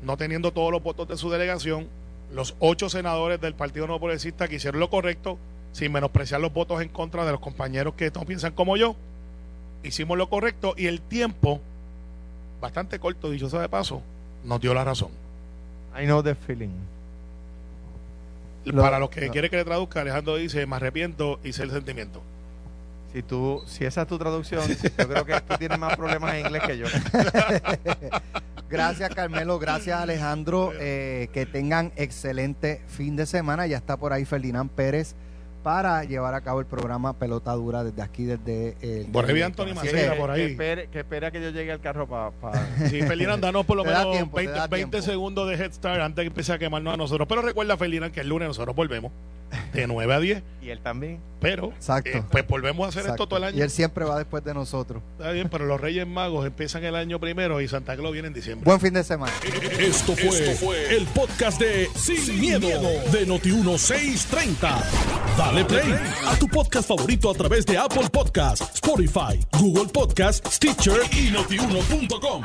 [0.03, 1.89] no teniendo todos los votos de su delegación,
[2.33, 5.39] los ocho senadores del Partido No Progresista que hicieron lo correcto,
[5.75, 8.97] sin menospreciar los votos en contra de los compañeros que no piensan como yo,
[9.83, 11.61] hicimos lo correcto y el tiempo,
[12.62, 14.01] bastante corto, dicho sea de paso,
[14.45, 15.11] nos dio la razón.
[16.01, 16.70] I know the feeling.
[18.75, 22.22] Para los que lo- quiere que le traduzca, Alejandro dice, me arrepiento, hice el sentimiento.
[23.12, 26.47] Si tú, si esa es tu traducción, yo creo que tú tienes más problemas en
[26.47, 26.87] inglés que yo.
[28.70, 30.72] Gracias Carmelo, gracias Alejandro.
[30.81, 33.66] Eh, que tengan excelente fin de semana.
[33.66, 35.14] Ya está por ahí Ferdinand Pérez
[35.65, 39.07] para llevar a cabo el programa Pelota Dura desde aquí, desde el...
[39.07, 40.41] Por ahí vi a Anthony Así Maceira que- por ahí.
[40.45, 42.31] Que espere, que espera que yo llegue al carro para...
[42.91, 45.11] Sí, Ferdinand, danos por lo menos tiempo, te 20, da 20 tiempo.
[45.11, 47.27] segundos de Head Start antes que empiece a quemarnos a nosotros.
[47.27, 49.11] Pero recuerda, Ferdinand, que el lunes nosotros volvemos
[49.73, 50.43] de 9 a 10.
[50.63, 51.21] y él también.
[51.41, 52.09] Pero, Exacto.
[52.11, 53.25] eh, pues volvemos a hacer Exacto.
[53.25, 53.59] esto todo el año.
[53.59, 55.03] Y él siempre va después de nosotros.
[55.19, 58.35] Está bien, pero los Reyes Magos empiezan el año primero y Santa Claus viene en
[58.35, 58.65] diciembre.
[58.65, 59.33] Buen fin de semana.
[59.79, 62.69] Esto fue, el podcast de Sin, miedo,
[63.13, 64.83] de Noti1630.
[65.37, 65.95] Dale play
[66.27, 72.43] a tu podcast favorito a través de Apple Podcasts, Spotify, Google Podcasts, Stitcher y notiuno.com.